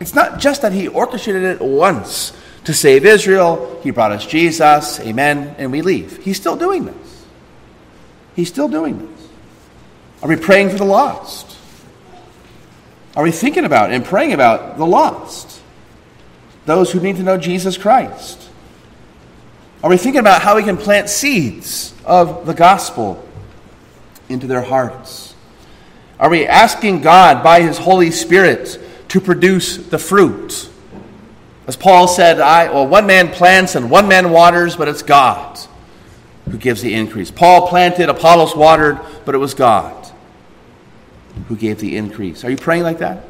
It's 0.00 0.14
not 0.14 0.40
just 0.40 0.62
that 0.62 0.72
he 0.72 0.88
orchestrated 0.88 1.42
it 1.42 1.60
once 1.60 2.32
to 2.64 2.72
save 2.72 3.04
Israel, 3.04 3.80
he 3.82 3.90
brought 3.90 4.12
us 4.12 4.24
Jesus, 4.24 5.00
amen, 5.00 5.56
and 5.58 5.72
we 5.72 5.82
leave. 5.82 6.18
He's 6.24 6.36
still 6.36 6.56
doing 6.56 6.84
this. 6.84 7.26
He's 8.34 8.48
still 8.48 8.68
doing 8.68 8.98
this. 8.98 9.28
Are 10.22 10.28
we 10.28 10.36
praying 10.36 10.70
for 10.70 10.76
the 10.76 10.84
lost? 10.84 11.56
Are 13.16 13.22
we 13.22 13.30
thinking 13.30 13.64
about 13.64 13.92
and 13.92 14.04
praying 14.04 14.32
about 14.32 14.78
the 14.78 14.86
lost? 14.86 15.60
Those 16.64 16.92
who 16.92 17.00
need 17.00 17.16
to 17.16 17.22
know 17.22 17.36
Jesus 17.36 17.76
Christ? 17.76 18.48
Are 19.82 19.90
we 19.90 19.96
thinking 19.96 20.20
about 20.20 20.42
how 20.42 20.56
we 20.56 20.62
can 20.62 20.76
plant 20.76 21.08
seeds 21.08 21.92
of 22.04 22.46
the 22.46 22.54
gospel 22.54 23.26
into 24.28 24.46
their 24.46 24.62
hearts? 24.62 25.34
Are 26.20 26.30
we 26.30 26.46
asking 26.46 27.00
God 27.00 27.42
by 27.42 27.62
His 27.62 27.78
Holy 27.78 28.12
Spirit 28.12 28.78
to 29.08 29.20
produce 29.20 29.76
the 29.76 29.98
fruit? 29.98 30.70
As 31.66 31.76
Paul 31.76 32.06
said, 32.06 32.38
I, 32.38 32.70
well, 32.72 32.86
one 32.86 33.06
man 33.06 33.30
plants 33.30 33.74
and 33.74 33.90
one 33.90 34.06
man 34.06 34.30
waters, 34.30 34.76
but 34.76 34.86
it's 34.86 35.02
God 35.02 35.58
who 36.48 36.58
gives 36.58 36.80
the 36.80 36.94
increase. 36.94 37.30
Paul 37.32 37.66
planted, 37.68 38.08
Apollos 38.08 38.54
watered, 38.54 39.00
but 39.24 39.34
it 39.34 39.38
was 39.38 39.54
God 39.54 40.10
who 41.48 41.56
gave 41.56 41.80
the 41.80 41.96
increase. 41.96 42.44
Are 42.44 42.50
you 42.50 42.56
praying 42.56 42.84
like 42.84 42.98
that? 42.98 43.24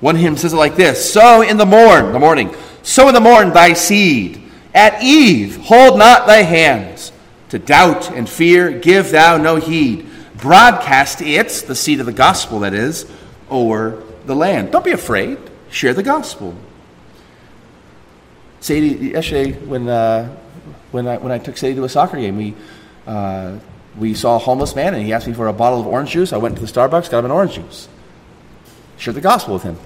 One 0.00 0.16
hymn 0.16 0.36
says 0.36 0.52
it 0.52 0.56
like 0.56 0.74
this 0.74 1.12
Sow 1.12 1.42
in 1.42 1.58
the 1.58 1.66
morn, 1.66 2.12
the 2.12 2.18
morning, 2.18 2.54
sow 2.82 3.08
in 3.08 3.14
the 3.14 3.20
morn 3.20 3.52
thy 3.52 3.74
seed. 3.74 4.49
At 4.74 5.02
eve, 5.02 5.56
hold 5.56 5.98
not 5.98 6.26
thy 6.26 6.42
hands. 6.42 7.12
to 7.48 7.58
doubt 7.58 8.12
and 8.12 8.28
fear, 8.28 8.70
give 8.70 9.10
thou 9.10 9.36
no 9.36 9.56
heed. 9.56 10.06
Broadcast 10.36 11.20
it, 11.20 11.48
the 11.66 11.74
seed 11.74 11.98
of 11.98 12.06
the 12.06 12.12
gospel 12.12 12.60
that 12.60 12.74
is, 12.74 13.10
over 13.50 14.02
the 14.26 14.36
land. 14.36 14.70
Don't 14.70 14.84
be 14.84 14.92
afraid. 14.92 15.36
Share 15.68 15.92
the 15.92 16.04
gospel. 16.04 16.54
Sadie, 18.60 19.08
yesterday 19.08 19.52
when, 19.52 19.88
uh, 19.88 20.28
when, 20.92 21.08
I, 21.08 21.18
when 21.18 21.32
I 21.32 21.38
took 21.38 21.56
Sadie 21.56 21.74
to 21.74 21.84
a 21.84 21.88
soccer 21.88 22.18
game, 22.18 22.36
we, 22.36 22.54
uh, 23.06 23.58
we 23.98 24.14
saw 24.14 24.36
a 24.36 24.38
homeless 24.38 24.76
man 24.76 24.94
and 24.94 25.04
he 25.04 25.12
asked 25.12 25.26
me 25.26 25.32
for 25.32 25.48
a 25.48 25.52
bottle 25.52 25.80
of 25.80 25.86
orange 25.86 26.10
juice. 26.10 26.32
I 26.32 26.36
went 26.36 26.54
to 26.56 26.60
the 26.60 26.68
Starbucks, 26.68 27.10
got 27.10 27.20
him 27.20 27.24
an 27.26 27.30
orange 27.32 27.54
juice. 27.54 27.88
Shared 28.96 29.16
the 29.16 29.20
gospel 29.20 29.54
with 29.54 29.62
him. 29.62 29.78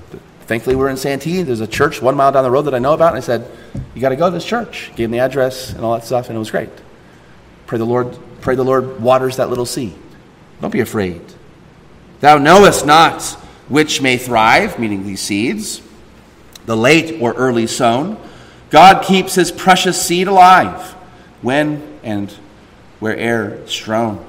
Thankfully, 0.46 0.76
we're 0.76 0.90
in 0.90 0.96
Santee. 0.96 1.42
There's 1.42 1.60
a 1.60 1.66
church 1.66 2.02
one 2.02 2.16
mile 2.16 2.30
down 2.30 2.44
the 2.44 2.50
road 2.50 2.62
that 2.62 2.74
I 2.74 2.78
know 2.78 2.92
about. 2.92 3.08
And 3.08 3.16
I 3.16 3.20
said, 3.20 3.50
You 3.94 4.00
got 4.00 4.10
to 4.10 4.16
go 4.16 4.28
to 4.28 4.34
this 4.34 4.44
church. 4.44 4.90
Gave 4.94 5.06
him 5.06 5.12
the 5.12 5.20
address 5.20 5.72
and 5.72 5.84
all 5.84 5.94
that 5.94 6.04
stuff, 6.04 6.28
and 6.28 6.36
it 6.36 6.38
was 6.38 6.50
great. 6.50 6.68
Pray 7.66 7.78
the 7.78 7.86
Lord, 7.86 8.18
pray 8.42 8.54
the 8.54 8.64
Lord 8.64 9.00
waters 9.00 9.36
that 9.36 9.48
little 9.48 9.66
seed. 9.66 9.94
Don't 10.60 10.70
be 10.70 10.80
afraid. 10.80 11.22
Thou 12.20 12.38
knowest 12.38 12.86
not 12.86 13.22
which 13.68 14.02
may 14.02 14.18
thrive, 14.18 14.78
meaning 14.78 15.06
these 15.06 15.20
seeds, 15.20 15.80
the 16.66 16.76
late 16.76 17.20
or 17.20 17.32
early 17.34 17.66
sown. 17.66 18.20
God 18.70 19.04
keeps 19.04 19.34
his 19.34 19.50
precious 19.50 20.00
seed 20.00 20.28
alive 20.28 20.92
when 21.42 21.98
and 22.02 22.30
where'er 23.00 23.66
strown. 23.66 24.24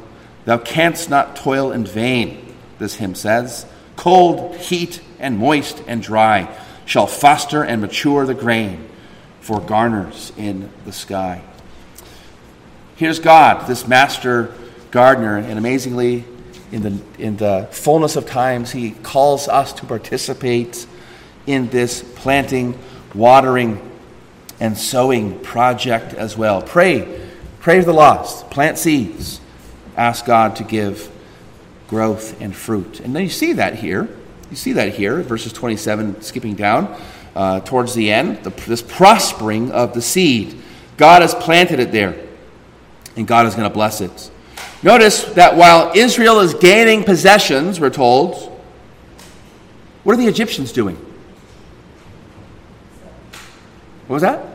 Thou 0.46 0.58
canst 0.60 1.10
not 1.10 1.36
toil 1.36 1.72
in 1.72 1.86
vain, 1.86 2.56
this 2.80 2.96
hymn 2.96 3.16
says. 3.16 3.66
Cold, 3.96 4.56
heat, 4.58 5.02
and 5.26 5.40
moist 5.40 5.84
and 5.88 6.04
dry 6.04 6.56
shall 6.86 7.08
foster 7.08 7.64
and 7.64 7.82
mature 7.82 8.28
the 8.28 8.36
grain 8.36 8.88
for 9.42 9.60
garners 9.60 10.32
in 10.38 10.70
the 10.86 10.92
sky. 10.92 11.42
Here's 12.96 13.20
God, 13.20 13.68
this 13.68 13.88
master 13.88 14.54
gardener, 14.92 15.38
and 15.38 15.58
amazingly, 15.58 16.26
in 16.72 16.84
the, 16.84 17.02
in 17.18 17.38
the 17.38 17.68
fullness 17.72 18.16
of 18.16 18.28
times, 18.28 18.72
he 18.72 18.92
calls 18.92 19.48
us 19.48 19.74
to 19.74 19.86
participate 19.86 20.86
in 21.48 21.70
this 21.70 22.04
planting, 22.04 22.78
watering, 23.16 23.82
and 24.60 24.78
sowing 24.78 25.40
project 25.40 26.14
as 26.14 26.38
well. 26.38 26.62
Pray, 26.62 27.20
pray 27.62 27.80
for 27.80 27.88
the 27.88 27.94
lost, 27.94 28.52
plant 28.52 28.78
seeds, 28.78 29.42
ask 29.98 30.24
God 30.24 30.56
to 30.58 30.64
give 30.64 31.12
growth 31.88 32.40
and 32.40 32.56
fruit. 32.56 33.00
And 33.00 33.16
then 33.16 33.24
you 33.24 33.30
see 33.30 33.54
that 33.54 33.76
here. 33.76 34.08
You 34.50 34.56
see 34.56 34.74
that 34.74 34.94
here, 34.94 35.22
verses 35.22 35.52
27, 35.54 36.22
skipping 36.22 36.56
down 36.56 37.00
uh, 37.36 37.60
towards 37.62 37.94
the 37.94 38.12
end, 38.12 38.44
the, 38.44 38.50
this 38.68 38.82
prospering 38.82 39.72
of 39.72 39.94
the 39.94 40.02
seed. 40.02 40.62
God 40.98 41.22
has 41.22 41.36
planted 41.36 41.80
it 41.80 41.92
there, 41.92 42.16
and 43.16 43.28
God 43.28 43.46
is 43.46 43.56
going 43.56 43.68
to 43.68 43.74
bless 43.74 44.02
it. 44.02 44.32
Notice 44.84 45.24
that 45.34 45.56
while 45.58 45.92
Israel 45.96 46.40
is 46.40 46.54
gaining 46.54 47.04
possessions, 47.04 47.80
we're 47.80 47.90
told, 47.90 48.36
what 50.04 50.14
are 50.14 50.18
the 50.18 50.28
Egyptians 50.28 50.72
doing? 50.72 50.96
What 54.08 54.16
was 54.16 54.22
that? 54.22 54.46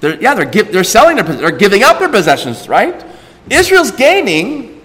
They're, 0.00 0.20
yeah, 0.20 0.34
they're, 0.34 0.44
give, 0.44 0.72
they're 0.72 0.84
selling 0.84 1.16
their, 1.16 1.24
they're 1.24 1.50
giving 1.52 1.82
up 1.82 1.98
their 1.98 2.08
possessions, 2.08 2.68
right? 2.68 3.04
Israel's 3.48 3.92
gaining, 3.92 4.82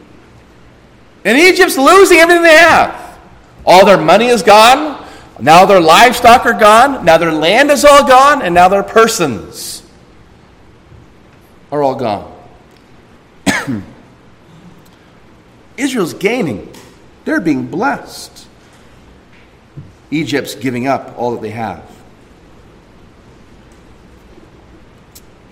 and 1.26 1.38
Egypt's 1.38 1.78
losing 1.78 2.20
everything 2.20 2.44
they 2.44 2.58
have. 2.58 3.01
All 3.66 3.86
their 3.86 3.98
money 3.98 4.28
is 4.28 4.44
gone. 4.44 5.06
Now 5.40 5.66
their 5.66 5.80
livestock 5.80 6.46
are 6.46 6.54
gone. 6.54 7.06
Now 7.06 7.18
their 7.18 7.32
land 7.32 7.72
is 7.72 7.86
all 7.86 8.08
gone. 8.08 8.42
And 8.42 8.54
now 8.54 8.68
their 8.68 8.84
persons 8.84 9.84
are 11.72 11.82
all 11.82 11.96
gone. 11.96 12.32
Israel's 15.78 16.14
gaining, 16.14 16.72
they're 17.26 17.42
being 17.42 17.68
blessed. 17.68 18.48
Egypt's 20.12 20.56
giving 20.56 20.88
up 20.88 21.18
all 21.18 21.32
that 21.32 21.42
they 21.42 21.52
have. 21.52 21.90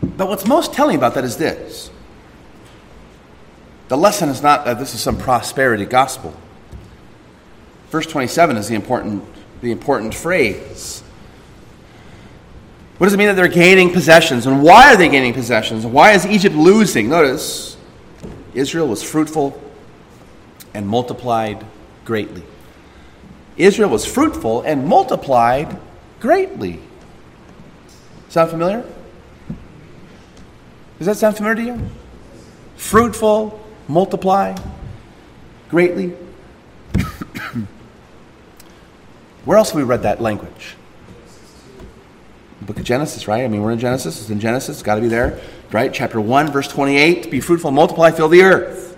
But 0.02 0.28
what's 0.28 0.46
most 0.46 0.74
telling 0.74 0.98
about 0.98 1.14
that 1.16 1.24
is 1.24 1.38
this 1.38 1.90
the 3.88 3.98
lesson 3.98 4.30
is 4.30 4.44
not 4.44 4.66
that 4.66 4.78
this 4.78 4.94
is 4.94 5.02
some 5.02 5.18
prosperity 5.18 5.86
gospel. 5.86 6.36
Verse 7.90 8.06
27 8.06 8.58
is 8.58 8.68
the 8.68 8.76
important, 8.76 9.24
the 9.62 9.72
important 9.72 10.14
phrase. 10.14 11.02
What 12.98 13.08
does 13.08 13.14
it 13.14 13.18
mean 13.18 13.28
that 13.28 13.36
they're 13.36 13.48
gaining 13.48 13.92
possessions? 13.92 14.46
And 14.46 14.62
why 14.62 14.94
are 14.94 14.98
they 14.98 15.10
gaining 15.10 15.34
possessions? 15.34 15.86
Why 15.86 16.12
is 16.12 16.26
Egypt 16.26 16.56
losing? 16.56 17.10
Notice, 17.10 17.78
Israel 18.54 18.88
was 18.88 19.02
fruitful 19.02 19.60
and 20.74 20.88
multiplied 20.88 21.66
greatly. 22.06 22.44
Israel 23.58 23.90
was 23.90 24.06
fruitful 24.06 24.62
and 24.62 24.88
multiplied 24.88 25.80
greatly. 26.20 26.80
Sound 28.30 28.52
familiar? 28.52 28.86
Does 30.98 31.08
that 31.08 31.18
sound 31.18 31.38
familiar 31.38 31.56
to 31.56 31.64
you? 31.64 31.90
Fruitful, 32.76 33.60
multiply 33.88 34.56
greatly. 35.70 36.14
Where 39.46 39.58
else 39.58 39.70
have 39.70 39.78
we 39.78 39.84
read 39.84 40.04
that 40.04 40.22
language? 40.22 40.76
The 42.60 42.66
book 42.66 42.78
of 42.78 42.84
Genesis, 42.84 43.28
right? 43.28 43.44
I 43.44 43.48
mean, 43.48 43.62
we're 43.62 43.72
in 43.72 43.80
Genesis. 43.80 44.20
It's 44.20 44.30
in 44.30 44.40
Genesis. 44.40 44.78
It's 44.78 44.84
got 44.84 44.96
to 44.96 45.02
be 45.02 45.08
there, 45.08 45.40
right? 45.72 45.94
Chapter 45.94 46.20
1, 46.20 46.52
verse 46.52 46.68
28 46.68 47.32
Be 47.32 47.40
fruitful, 47.40 47.72
multiply, 47.72 48.12
fill 48.12 48.28
the 48.28 48.42
earth. 48.42 48.98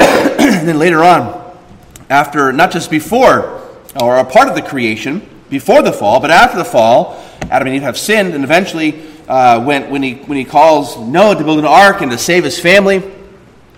and 0.00 0.68
then 0.68 0.78
later 0.78 1.04
on, 1.04 1.56
after, 2.10 2.52
not 2.52 2.72
just 2.72 2.90
before, 2.90 3.60
or 4.00 4.16
a 4.16 4.24
part 4.24 4.48
of 4.48 4.56
the 4.56 4.62
creation, 4.62 5.26
before 5.50 5.82
the 5.82 5.92
fall, 5.92 6.18
but 6.18 6.30
after 6.30 6.58
the 6.58 6.64
fall, 6.64 7.22
Adam 7.42 7.68
and 7.68 7.76
Eve 7.76 7.82
have 7.82 7.98
sinned, 7.98 8.34
and 8.34 8.42
eventually, 8.42 9.02
uh, 9.28 9.62
when, 9.64 9.88
when, 9.90 10.02
he, 10.02 10.14
when 10.14 10.36
he 10.36 10.44
calls 10.44 10.98
Noah 10.98 11.36
to 11.36 11.44
build 11.44 11.60
an 11.60 11.64
ark 11.64 12.00
and 12.00 12.10
to 12.10 12.18
save 12.18 12.42
his 12.42 12.58
family 12.58 13.00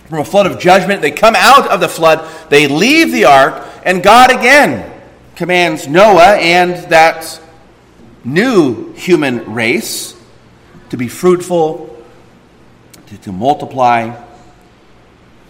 from 0.09 0.21
a 0.21 0.25
flood 0.25 0.47
of 0.47 0.59
judgment, 0.59 1.03
they 1.03 1.11
come 1.11 1.35
out 1.37 1.69
of 1.69 1.81
the 1.81 1.89
flood, 1.89 2.27
they 2.49 2.67
leave 2.67 3.13
the 3.13 3.27
ark, 3.27 3.63
and 3.85 4.03
God 4.03 4.31
again 4.31 4.94
commands 5.37 5.89
Noah 5.89 6.37
and 6.37 6.75
that 6.91 7.41
new 8.25 8.93
human 8.93 9.53
race 9.53 10.17
to 10.91 10.97
be 10.97 11.09
fruitful, 11.09 12.03
to, 13.07 13.19
to 13.19 13.33
multiply, 13.33 14.23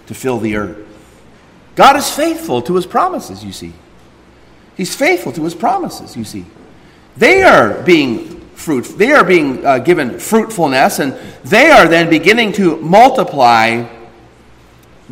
to 0.06 0.14
fill 0.14 0.38
the 0.38 0.56
earth. 0.56 0.78
God 1.76 1.96
is 1.96 2.08
faithful 2.08 2.62
to 2.62 2.76
his 2.76 2.86
promises, 2.86 3.44
you 3.44 3.52
see. 3.52 3.72
He's 4.76 4.94
faithful 4.94 5.32
to 5.32 5.44
his 5.44 5.54
promises, 5.54 6.16
you 6.16 6.24
see. 6.24 6.44
They 7.16 7.42
are 7.42 7.82
being 7.82 8.40
fruit, 8.54 8.84
they 8.96 9.12
are 9.12 9.24
being 9.24 9.64
uh, 9.64 9.78
given 9.78 10.18
fruitfulness, 10.18 10.98
and 10.98 11.14
they 11.44 11.70
are 11.70 11.86
then 11.88 12.10
beginning 12.10 12.52
to 12.54 12.76
multiply 12.76 13.88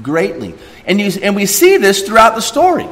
greatly. 0.01 0.55
And, 0.87 1.01
you, 1.01 1.13
and 1.23 1.37
we 1.37 1.47
see 1.47 1.77
this 1.77 2.03
throughout 2.03 2.35
the 2.35 2.43
story. 2.43 2.89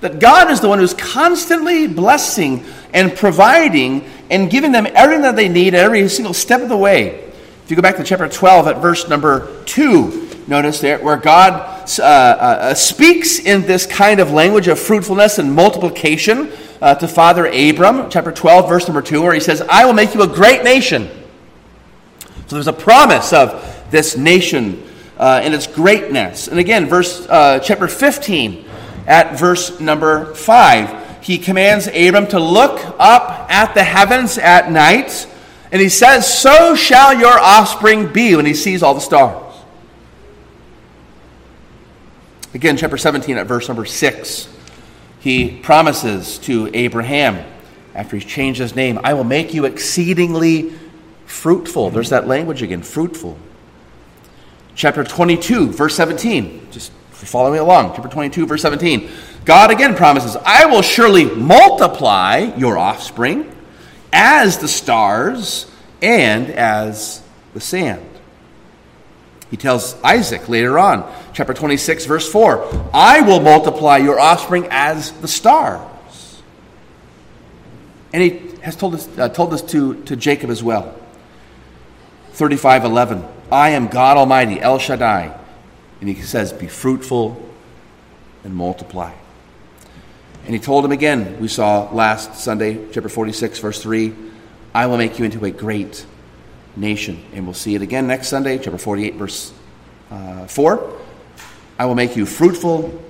That 0.00 0.18
God 0.18 0.50
is 0.50 0.60
the 0.60 0.68
one 0.68 0.78
who's 0.78 0.94
constantly 0.94 1.86
blessing 1.86 2.64
and 2.92 3.14
providing 3.14 4.04
and 4.30 4.50
giving 4.50 4.72
them 4.72 4.86
everything 4.94 5.22
that 5.22 5.36
they 5.36 5.48
need 5.48 5.74
at 5.74 5.84
every 5.84 6.08
single 6.08 6.32
step 6.32 6.62
of 6.62 6.68
the 6.68 6.76
way. 6.76 7.30
If 7.64 7.70
you 7.70 7.76
go 7.76 7.82
back 7.82 7.96
to 7.96 8.04
chapter 8.04 8.28
12 8.28 8.66
at 8.66 8.78
verse 8.78 9.08
number 9.08 9.62
2, 9.64 10.44
notice 10.46 10.80
there 10.80 10.98
where 10.98 11.16
God 11.16 11.52
uh, 11.98 12.02
uh, 12.02 12.04
uh, 12.04 12.74
speaks 12.74 13.38
in 13.38 13.62
this 13.62 13.86
kind 13.86 14.20
of 14.20 14.30
language 14.30 14.68
of 14.68 14.78
fruitfulness 14.78 15.38
and 15.38 15.52
multiplication 15.52 16.50
uh, 16.80 16.94
to 16.94 17.06
Father 17.06 17.46
Abram, 17.46 18.10
chapter 18.10 18.32
12, 18.32 18.68
verse 18.68 18.88
number 18.88 19.02
2, 19.02 19.22
where 19.22 19.34
he 19.34 19.40
says, 19.40 19.60
I 19.62 19.84
will 19.84 19.92
make 19.92 20.14
you 20.14 20.22
a 20.22 20.26
great 20.26 20.64
nation. 20.64 21.08
So 22.46 22.56
there's 22.56 22.66
a 22.66 22.72
promise 22.72 23.32
of 23.32 23.86
this 23.90 24.16
nation 24.16 24.82
uh, 25.18 25.40
and 25.42 25.54
its 25.54 25.66
greatness. 25.66 26.48
And 26.48 26.58
again, 26.58 26.86
verse 26.86 27.26
uh, 27.28 27.60
chapter 27.60 27.86
15 27.86 28.64
at 29.06 29.38
verse 29.38 29.80
number 29.80 30.34
5. 30.34 31.22
He 31.22 31.38
commands 31.38 31.86
Abram 31.86 32.26
to 32.28 32.40
look 32.40 32.80
up 32.98 33.50
at 33.50 33.74
the 33.74 33.84
heavens 33.84 34.38
at 34.38 34.70
night, 34.70 35.28
and 35.70 35.80
he 35.80 35.88
says, 35.88 36.26
So 36.26 36.74
shall 36.74 37.14
your 37.14 37.38
offspring 37.38 38.12
be 38.12 38.36
when 38.36 38.46
he 38.46 38.54
sees 38.54 38.82
all 38.82 38.94
the 38.94 39.00
stars. 39.00 39.54
Again, 42.52 42.76
chapter 42.76 42.96
17 42.96 43.36
at 43.36 43.46
verse 43.46 43.68
number 43.68 43.84
6. 43.84 44.48
He 45.20 45.58
promises 45.58 46.38
to 46.38 46.70
Abraham, 46.74 47.44
after 47.94 48.16
he's 48.16 48.24
changed 48.24 48.60
his 48.60 48.74
name, 48.74 48.98
I 49.04 49.14
will 49.14 49.24
make 49.24 49.52
you 49.52 49.66
exceedingly 49.66 50.72
fruitful. 51.26 51.90
There's 51.90 52.10
that 52.10 52.26
language 52.26 52.62
again, 52.62 52.82
fruitful. 52.82 53.38
Chapter 54.74 55.04
22, 55.04 55.72
verse 55.72 55.94
17. 55.96 56.68
Just 56.70 56.92
following 57.26 57.54
me 57.54 57.58
along, 57.58 57.94
chapter 57.94 58.08
22, 58.08 58.46
verse 58.46 58.62
17. 58.62 59.10
God 59.44 59.70
again 59.70 59.94
promises, 59.94 60.36
I 60.44 60.66
will 60.66 60.82
surely 60.82 61.24
multiply 61.24 62.52
your 62.56 62.78
offspring 62.78 63.50
as 64.12 64.58
the 64.58 64.68
stars 64.68 65.70
and 66.02 66.50
as 66.50 67.22
the 67.54 67.60
sand. 67.60 68.06
He 69.50 69.56
tells 69.56 70.00
Isaac 70.02 70.48
later 70.48 70.78
on, 70.78 71.12
chapter 71.32 71.52
26, 71.52 72.06
verse 72.06 72.30
4 72.30 72.90
I 72.94 73.20
will 73.22 73.40
multiply 73.40 73.96
your 73.96 74.20
offspring 74.20 74.68
as 74.70 75.10
the 75.12 75.28
stars. 75.28 75.86
And 78.12 78.22
he 78.22 78.56
has 78.62 78.76
told 78.76 78.94
us, 78.94 79.08
uh, 79.18 79.28
told 79.28 79.52
us 79.52 79.62
to, 79.62 80.02
to 80.04 80.16
Jacob 80.16 80.50
as 80.50 80.62
well. 80.62 80.94
35 82.32 82.84
11. 82.84 83.24
I 83.50 83.70
am 83.70 83.88
God 83.88 84.16
Almighty, 84.16 84.60
El 84.60 84.78
Shaddai. 84.78 85.36
And 86.00 86.08
he 86.08 86.22
says, 86.22 86.52
Be 86.52 86.68
fruitful 86.68 87.40
and 88.44 88.54
multiply. 88.54 89.12
And 90.44 90.54
he 90.54 90.60
told 90.60 90.84
him 90.84 90.92
again, 90.92 91.38
we 91.38 91.48
saw 91.48 91.92
last 91.92 92.36
Sunday, 92.36 92.86
chapter 92.92 93.08
46, 93.08 93.58
verse 93.58 93.82
3 93.82 94.14
I 94.74 94.86
will 94.86 94.98
make 94.98 95.18
you 95.18 95.24
into 95.24 95.44
a 95.44 95.50
great 95.50 96.06
nation. 96.76 97.22
And 97.34 97.44
we'll 97.44 97.54
see 97.54 97.74
it 97.74 97.82
again 97.82 98.06
next 98.06 98.28
Sunday, 98.28 98.56
chapter 98.56 98.78
48, 98.78 99.14
verse 99.14 99.52
uh, 100.10 100.46
4. 100.46 101.00
I 101.78 101.86
will 101.86 101.96
make 101.96 102.16
you 102.16 102.24
fruitful 102.24 103.02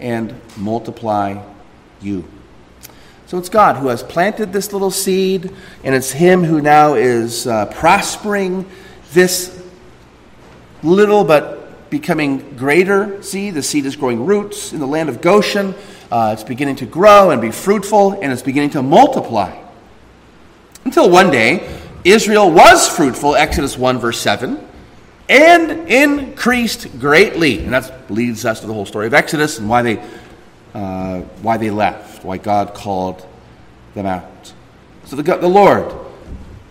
and 0.00 0.34
multiply 0.56 1.42
you. 2.00 2.24
So 3.26 3.36
it's 3.36 3.48
God 3.48 3.76
who 3.76 3.88
has 3.88 4.02
planted 4.02 4.52
this 4.52 4.72
little 4.72 4.90
seed, 4.90 5.52
and 5.84 5.94
it's 5.94 6.12
Him 6.12 6.44
who 6.44 6.62
now 6.62 6.94
is 6.94 7.46
uh, 7.46 7.66
prospering 7.66 8.64
this 9.12 9.60
little 10.82 11.24
but 11.24 11.57
becoming 11.90 12.56
greater 12.56 13.22
seed. 13.22 13.54
The 13.54 13.62
seed 13.62 13.86
is 13.86 13.96
growing 13.96 14.26
roots 14.26 14.72
in 14.72 14.80
the 14.80 14.86
land 14.86 15.08
of 15.08 15.20
Goshen. 15.20 15.74
Uh, 16.10 16.30
it's 16.32 16.44
beginning 16.44 16.76
to 16.76 16.86
grow 16.86 17.30
and 17.30 17.40
be 17.40 17.50
fruitful, 17.50 18.12
and 18.12 18.32
it's 18.32 18.42
beginning 18.42 18.70
to 18.70 18.82
multiply. 18.82 19.56
Until 20.84 21.10
one 21.10 21.30
day, 21.30 21.68
Israel 22.04 22.50
was 22.50 22.88
fruitful, 22.88 23.36
Exodus 23.36 23.76
1, 23.76 23.98
verse 23.98 24.20
7, 24.20 24.66
and 25.28 25.70
increased 25.90 26.98
greatly. 26.98 27.62
And 27.62 27.72
that 27.74 28.10
leads 28.10 28.44
us 28.44 28.60
to 28.60 28.66
the 28.66 28.72
whole 28.72 28.86
story 28.86 29.06
of 29.06 29.14
Exodus 29.14 29.58
and 29.58 29.68
why 29.68 29.82
they, 29.82 30.02
uh, 30.74 31.20
why 31.42 31.58
they 31.58 31.70
left, 31.70 32.24
why 32.24 32.38
God 32.38 32.72
called 32.72 33.26
them 33.94 34.06
out. 34.06 34.52
So 35.04 35.16
the, 35.16 35.22
the 35.22 35.48
Lord 35.48 35.94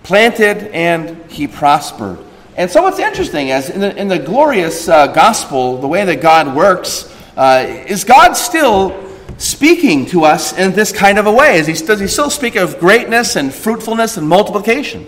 planted 0.04 0.74
and 0.74 1.30
he 1.30 1.48
prospered. 1.48 2.18
And 2.58 2.72
so 2.72 2.82
what's 2.82 2.98
interesting 2.98 3.50
is 3.50 3.70
in 3.70 3.82
the, 3.82 3.96
in 3.96 4.08
the 4.08 4.18
glorious 4.18 4.90
uh, 4.90 5.08
gospel, 5.08 5.78
the 5.78 5.88
way 5.88 6.04
that 6.04 6.22
God 6.22 6.56
works, 6.56 7.16
uh, 7.38 7.64
is 7.88 8.04
God 8.04 8.34
still 8.34 9.08
speaking 9.38 10.08
to 10.08 10.24
us 10.24 10.58
in 10.58 10.72
this 10.72 10.92
kind 10.92 11.20
of 11.20 11.28
a 11.28 11.32
way? 11.32 11.60
Is 11.60 11.68
he, 11.68 11.74
does 11.74 12.00
he 12.00 12.08
still 12.08 12.32
speak 12.32 12.56
of 12.56 12.80
greatness 12.80 13.36
and 13.36 13.54
fruitfulness 13.54 14.18
and 14.18 14.28
multiplication 14.28 15.08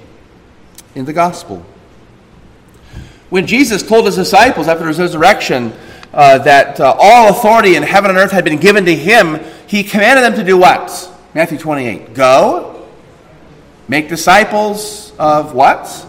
in 0.93 1.05
the 1.05 1.13
gospel? 1.13 1.65
When 3.31 3.47
Jesus 3.47 3.81
told 3.81 4.05
his 4.05 4.15
disciples 4.15 4.67
after 4.67 4.87
his 4.87 4.99
resurrection 4.99 5.73
uh, 6.13 6.37
that 6.39 6.79
uh, 6.79 6.95
all 6.99 7.29
authority 7.29 7.75
in 7.75 7.81
heaven 7.81 8.11
and 8.11 8.19
earth 8.19 8.31
had 8.31 8.43
been 8.43 8.59
given 8.59 8.85
to 8.85 8.95
him, 8.95 9.39
he 9.65 9.83
commanded 9.83 10.23
them 10.23 10.35
to 10.35 10.43
do 10.43 10.55
what? 10.55 11.11
Matthew 11.33 11.57
28. 11.57 12.13
Go, 12.13 12.87
make 13.87 14.07
disciples 14.07 15.13
of 15.17 15.55
what? 15.55 16.05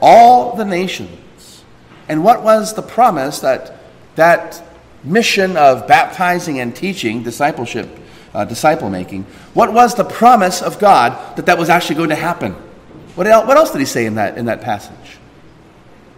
All 0.00 0.56
the 0.56 0.64
nations. 0.64 1.64
And 2.08 2.24
what 2.24 2.42
was 2.42 2.74
the 2.74 2.82
promise 2.82 3.40
that 3.40 3.74
that 4.16 4.62
mission 5.04 5.56
of 5.56 5.86
baptizing 5.86 6.58
and 6.58 6.74
teaching, 6.74 7.22
discipleship, 7.22 7.88
uh, 8.34 8.44
disciple 8.44 8.90
making, 8.90 9.24
what 9.54 9.72
was 9.72 9.94
the 9.94 10.04
promise 10.04 10.62
of 10.62 10.78
God 10.78 11.36
that 11.36 11.46
that 11.46 11.58
was 11.58 11.68
actually 11.68 11.96
going 11.96 12.10
to 12.10 12.16
happen? 12.16 12.52
What 13.14 13.26
else, 13.26 13.46
what 13.46 13.56
else 13.56 13.70
did 13.72 13.80
he 13.80 13.84
say 13.84 14.06
in 14.06 14.14
that, 14.16 14.38
in 14.38 14.46
that 14.46 14.60
passage? 14.60 15.18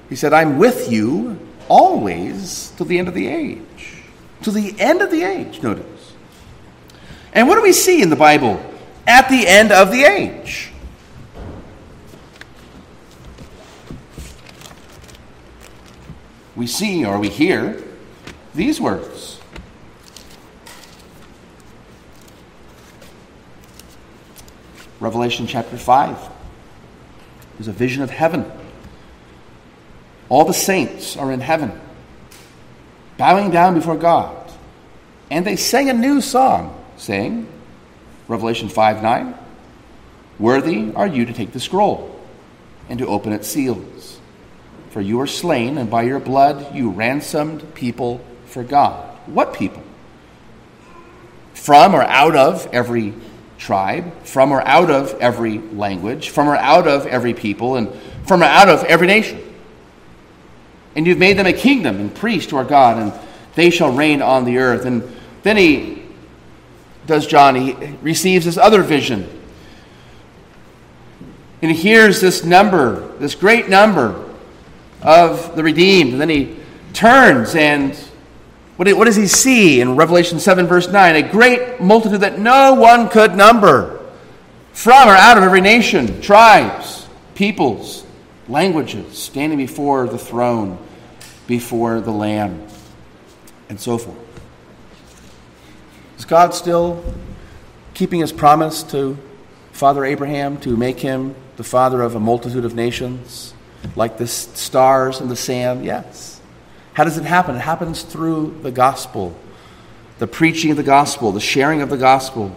He 0.08 0.16
said, 0.16 0.32
I'm 0.32 0.58
with 0.58 0.90
you 0.90 1.38
always 1.68 2.72
till 2.76 2.86
the 2.86 2.98
end 2.98 3.08
of 3.08 3.14
the 3.14 3.28
age. 3.28 4.02
To 4.42 4.50
the 4.50 4.74
end 4.78 5.02
of 5.02 5.10
the 5.10 5.22
age, 5.22 5.62
notice. 5.62 6.12
And 7.32 7.46
what 7.46 7.54
do 7.54 7.62
we 7.62 7.72
see 7.72 8.02
in 8.02 8.10
the 8.10 8.16
Bible 8.16 8.60
at 9.06 9.28
the 9.28 9.46
end 9.46 9.72
of 9.72 9.90
the 9.90 10.02
age? 10.02 10.69
We 16.60 16.66
see 16.66 17.06
or 17.06 17.18
we 17.18 17.30
hear 17.30 17.82
these 18.54 18.78
words 18.78 19.40
Revelation 25.00 25.46
chapter 25.46 25.78
5 25.78 26.18
is 27.60 27.66
a 27.66 27.72
vision 27.72 28.02
of 28.02 28.10
heaven. 28.10 28.44
All 30.28 30.44
the 30.44 30.52
saints 30.52 31.16
are 31.16 31.32
in 31.32 31.40
heaven, 31.40 31.80
bowing 33.16 33.50
down 33.50 33.72
before 33.72 33.96
God. 33.96 34.52
And 35.30 35.46
they 35.46 35.56
sang 35.56 35.88
a 35.88 35.94
new 35.94 36.20
song, 36.20 36.78
saying, 36.98 37.48
Revelation 38.28 38.68
5 38.68 39.02
9, 39.02 39.34
Worthy 40.38 40.92
are 40.92 41.06
you 41.06 41.24
to 41.24 41.32
take 41.32 41.52
the 41.52 41.60
scroll 41.60 42.20
and 42.90 42.98
to 42.98 43.06
open 43.06 43.32
its 43.32 43.48
seals. 43.48 44.19
For 44.90 45.00
you 45.00 45.20
are 45.20 45.26
slain, 45.26 45.78
and 45.78 45.88
by 45.88 46.02
your 46.02 46.18
blood 46.18 46.74
you 46.74 46.90
ransomed 46.90 47.74
people 47.74 48.20
for 48.46 48.64
God. 48.64 49.16
What 49.26 49.54
people? 49.54 49.82
From 51.54 51.94
or 51.94 52.02
out 52.02 52.34
of 52.34 52.68
every 52.72 53.14
tribe, 53.56 54.24
from 54.24 54.50
or 54.50 54.62
out 54.62 54.90
of 54.90 55.14
every 55.20 55.58
language, 55.58 56.30
from 56.30 56.48
or 56.48 56.56
out 56.56 56.88
of 56.88 57.06
every 57.06 57.34
people, 57.34 57.76
and 57.76 57.92
from 58.26 58.42
or 58.42 58.46
out 58.46 58.68
of 58.68 58.82
every 58.84 59.06
nation. 59.06 59.40
And 60.96 61.06
you've 61.06 61.18
made 61.18 61.38
them 61.38 61.46
a 61.46 61.52
kingdom 61.52 62.00
and 62.00 62.12
priests 62.12 62.50
to 62.50 62.56
our 62.56 62.64
God, 62.64 62.98
and 62.98 63.12
they 63.54 63.70
shall 63.70 63.92
reign 63.92 64.22
on 64.22 64.44
the 64.44 64.58
earth. 64.58 64.86
And 64.86 65.04
then 65.44 65.56
he 65.56 66.02
does 67.06 67.26
John, 67.26 67.54
he 67.54 67.74
receives 68.02 68.44
this 68.44 68.58
other 68.58 68.82
vision. 68.82 69.28
And 71.62 71.70
he 71.70 71.76
hears 71.76 72.20
this 72.20 72.42
number, 72.42 73.16
this 73.18 73.36
great 73.36 73.68
number 73.68 74.29
of 75.02 75.56
the 75.56 75.62
redeemed. 75.62 76.12
And 76.12 76.20
then 76.20 76.28
he 76.28 76.56
turns 76.92 77.54
and 77.54 77.96
what 78.76 79.04
does 79.04 79.16
he 79.16 79.26
see 79.26 79.82
in 79.82 79.94
Revelation 79.94 80.40
7, 80.40 80.66
verse 80.66 80.88
9? 80.88 81.16
A 81.16 81.22
great 81.30 81.82
multitude 81.82 82.22
that 82.22 82.38
no 82.38 82.72
one 82.72 83.10
could 83.10 83.34
number 83.34 84.00
from 84.72 85.06
or 85.06 85.12
out 85.12 85.36
of 85.36 85.44
every 85.44 85.60
nation, 85.60 86.22
tribes, 86.22 87.06
peoples, 87.34 88.06
languages, 88.48 89.18
standing 89.18 89.58
before 89.58 90.06
the 90.06 90.16
throne, 90.16 90.78
before 91.46 92.00
the 92.00 92.10
Lamb, 92.10 92.66
and 93.68 93.78
so 93.78 93.98
forth. 93.98 94.16
Is 96.16 96.24
God 96.24 96.54
still 96.54 97.04
keeping 97.92 98.20
his 98.20 98.32
promise 98.32 98.82
to 98.84 99.18
Father 99.72 100.06
Abraham 100.06 100.56
to 100.60 100.74
make 100.74 101.00
him 101.00 101.34
the 101.56 101.64
father 101.64 102.00
of 102.00 102.14
a 102.14 102.20
multitude 102.20 102.64
of 102.64 102.74
nations, 102.74 103.52
like 103.96 104.18
the 104.18 104.26
stars 104.26 105.20
in 105.20 105.28
the 105.28 105.36
sand? 105.36 105.84
Yes. 105.84 106.40
How 106.92 107.04
does 107.04 107.18
it 107.18 107.24
happen? 107.24 107.56
It 107.56 107.60
happens 107.60 108.02
through 108.02 108.60
the 108.62 108.70
gospel, 108.70 109.34
the 110.18 110.26
preaching 110.26 110.70
of 110.70 110.76
the 110.76 110.82
gospel, 110.82 111.32
the 111.32 111.40
sharing 111.40 111.82
of 111.82 111.88
the 111.88 111.96
gospel, 111.96 112.54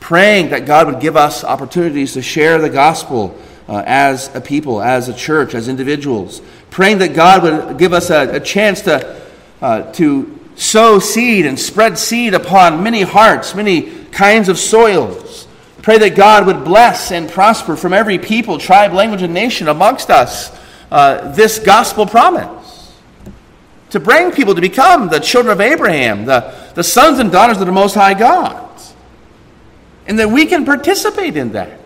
praying 0.00 0.50
that 0.50 0.66
God 0.66 0.86
would 0.86 1.00
give 1.00 1.16
us 1.16 1.44
opportunities 1.44 2.12
to 2.14 2.22
share 2.22 2.58
the 2.58 2.70
gospel 2.70 3.36
uh, 3.68 3.82
as 3.86 4.34
a 4.34 4.40
people, 4.40 4.82
as 4.82 5.08
a 5.08 5.14
church, 5.14 5.54
as 5.54 5.68
individuals, 5.68 6.42
praying 6.70 6.98
that 6.98 7.14
God 7.14 7.42
would 7.42 7.78
give 7.78 7.92
us 7.92 8.10
a, 8.10 8.36
a 8.36 8.40
chance 8.40 8.82
to, 8.82 9.20
uh, 9.60 9.90
to 9.92 10.38
sow 10.56 10.98
seed 10.98 11.46
and 11.46 11.58
spread 11.58 11.98
seed 11.98 12.34
upon 12.34 12.82
many 12.82 13.02
hearts, 13.02 13.54
many 13.54 14.04
kinds 14.06 14.48
of 14.48 14.58
soils. 14.58 15.31
Pray 15.82 15.98
that 15.98 16.14
God 16.14 16.46
would 16.46 16.64
bless 16.64 17.10
and 17.10 17.28
prosper 17.28 17.76
from 17.76 17.92
every 17.92 18.18
people, 18.18 18.56
tribe, 18.56 18.92
language, 18.92 19.22
and 19.22 19.34
nation 19.34 19.68
amongst 19.68 20.10
us 20.10 20.56
uh, 20.92 21.32
this 21.32 21.58
gospel 21.58 22.06
promise 22.06 22.94
to 23.90 24.00
bring 24.00 24.30
people 24.30 24.54
to 24.54 24.60
become 24.60 25.08
the 25.08 25.18
children 25.18 25.52
of 25.52 25.60
Abraham, 25.60 26.24
the, 26.24 26.54
the 26.74 26.84
sons 26.84 27.18
and 27.18 27.30
daughters 27.30 27.60
of 27.60 27.66
the 27.66 27.72
Most 27.72 27.94
High 27.94 28.14
God. 28.14 28.70
And 30.06 30.18
that 30.18 30.30
we 30.30 30.46
can 30.46 30.64
participate 30.64 31.36
in 31.36 31.52
that. 31.52 31.78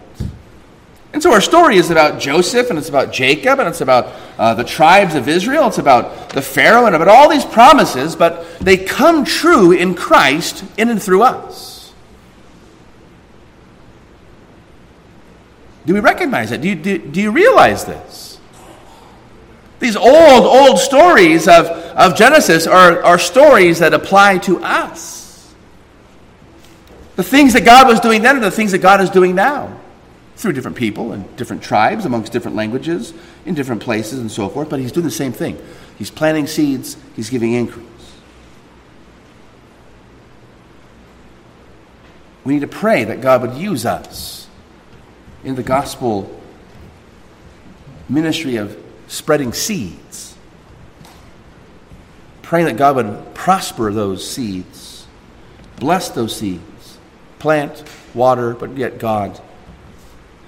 And 1.12 1.22
so 1.22 1.32
our 1.32 1.40
story 1.40 1.76
is 1.78 1.90
about 1.90 2.20
Joseph, 2.20 2.68
and 2.68 2.78
it's 2.78 2.88
about 2.88 3.12
Jacob, 3.12 3.58
and 3.58 3.68
it's 3.68 3.80
about 3.80 4.12
uh, 4.38 4.54
the 4.54 4.64
tribes 4.64 5.14
of 5.14 5.28
Israel, 5.28 5.68
it's 5.68 5.78
about 5.78 6.30
the 6.30 6.42
Pharaoh, 6.42 6.86
and 6.86 6.94
about 6.94 7.08
all 7.08 7.28
these 7.28 7.44
promises, 7.44 8.14
but 8.14 8.58
they 8.58 8.76
come 8.76 9.24
true 9.24 9.72
in 9.72 9.94
Christ 9.94 10.64
in 10.76 10.90
and 10.90 11.02
through 11.02 11.22
us. 11.22 11.75
Do 15.86 15.94
we 15.94 16.00
recognize 16.00 16.50
that? 16.50 16.60
Do 16.60 16.68
you, 16.68 16.74
do, 16.74 16.98
do 16.98 17.22
you 17.22 17.30
realize 17.30 17.84
this? 17.84 18.38
These 19.78 19.94
old, 19.94 20.44
old 20.44 20.78
stories 20.78 21.46
of, 21.46 21.66
of 21.66 22.16
Genesis 22.16 22.66
are, 22.66 23.02
are 23.02 23.18
stories 23.18 23.78
that 23.78 23.94
apply 23.94 24.38
to 24.38 24.62
us. 24.62 25.54
The 27.14 27.22
things 27.22 27.52
that 27.52 27.64
God 27.64 27.86
was 27.86 28.00
doing 28.00 28.22
then 28.22 28.36
are 28.36 28.40
the 28.40 28.50
things 28.50 28.72
that 28.72 28.78
God 28.78 29.00
is 29.00 29.10
doing 29.10 29.34
now 29.34 29.80
through 30.34 30.52
different 30.52 30.76
people 30.76 31.12
and 31.12 31.34
different 31.36 31.62
tribes, 31.62 32.04
amongst 32.04 32.32
different 32.32 32.56
languages, 32.56 33.14
in 33.46 33.54
different 33.54 33.80
places, 33.80 34.18
and 34.18 34.30
so 34.30 34.48
forth. 34.48 34.68
But 34.68 34.80
He's 34.80 34.92
doing 34.92 35.04
the 35.04 35.10
same 35.10 35.32
thing 35.32 35.58
He's 35.96 36.10
planting 36.10 36.46
seeds, 36.46 36.96
He's 37.14 37.30
giving 37.30 37.52
increase. 37.52 37.86
We 42.44 42.54
need 42.54 42.60
to 42.60 42.66
pray 42.66 43.04
that 43.04 43.20
God 43.20 43.42
would 43.42 43.54
use 43.54 43.86
us 43.86 44.45
in 45.44 45.54
the 45.54 45.62
gospel 45.62 46.40
ministry 48.08 48.56
of 48.56 48.76
spreading 49.08 49.52
seeds. 49.52 50.36
Praying 52.42 52.66
that 52.66 52.76
God 52.76 52.96
would 52.96 53.34
prosper 53.34 53.92
those 53.92 54.28
seeds, 54.28 55.06
bless 55.80 56.10
those 56.10 56.36
seeds, 56.36 56.98
plant, 57.38 57.82
water, 58.14 58.54
but 58.54 58.76
yet 58.76 58.98
God 58.98 59.40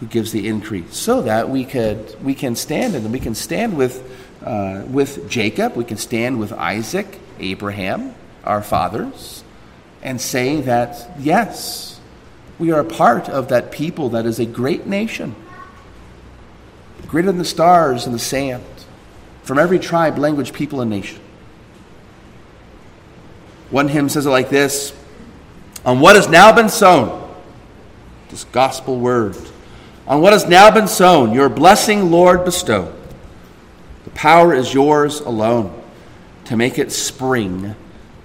who 0.01 0.07
gives 0.07 0.31
the 0.31 0.46
increase, 0.46 0.96
so 0.96 1.22
that 1.22 1.51
we 1.51 1.64
could 1.64 2.22
we 2.22 2.35
can 2.35 2.55
stand 2.55 2.94
and 2.94 3.12
we 3.12 3.18
can 3.18 3.35
stand 3.35 3.77
with 3.77 4.03
uh, 4.44 4.85
with 4.87 5.29
Jacob, 5.29 5.74
we 5.74 5.85
can 5.85 5.96
stand 5.96 6.38
with 6.38 6.53
Isaac, 6.53 7.18
Abraham, 7.40 8.14
our 8.44 8.62
fathers, 8.62 9.42
and 10.01 10.20
say 10.20 10.61
that 10.61 11.11
yes, 11.18 11.98
we 12.59 12.71
are 12.73 12.81
a 12.81 12.85
part 12.85 13.29
of 13.29 13.49
that 13.49 13.71
people 13.71 14.11
that 14.11 14.27
is 14.27 14.38
a 14.38 14.47
great 14.47 14.87
nation, 14.87 15.35
greater 17.07 17.29
than 17.29 17.38
the 17.38 17.44
stars 17.44 18.07
and 18.07 18.14
the 18.14 18.18
sand, 18.18 18.64
from 19.42 19.59
every 19.59 19.79
tribe, 19.79 20.18
language, 20.18 20.53
people, 20.53 20.81
and 20.81 20.90
nation. 20.90 21.21
One 23.71 23.88
hymn 23.88 24.09
says 24.09 24.27
it 24.27 24.31
like 24.31 24.49
this 24.49 24.92
On 25.85 26.01
what 26.01 26.16
has 26.16 26.29
now 26.29 26.53
been 26.53 26.68
sown, 26.68 27.35
this 28.31 28.44
gospel 28.44 28.99
word 28.99 29.37
on 30.09 30.23
what 30.23 30.33
has 30.33 30.49
now 30.49 30.71
been 30.71 30.88
sown, 30.88 31.35
your 31.35 31.51
blessing, 31.51 32.11
Lord, 32.11 32.47
bestow. 32.47 32.94
The 34.05 34.11
power 34.11 34.55
is 34.55 34.73
yours 34.73 35.21
alone 35.21 35.83
to 36.47 36.57
make 36.57 36.79
it 36.79 36.90
spring 36.90 37.77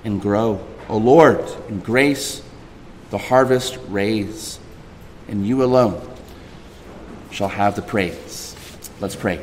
and 0.06 0.22
grow. 0.22 0.66
O 0.88 0.96
Lord, 0.96 1.46
in 1.68 1.82
grace, 1.82 2.42
the 3.14 3.20
harvest 3.20 3.78
raise, 3.90 4.58
and 5.28 5.46
you 5.46 5.64
alone 5.64 6.02
shall 7.30 7.48
have 7.48 7.76
the 7.76 7.82
praise. 7.84 8.56
Let's 9.00 9.16
pray. 9.16 9.40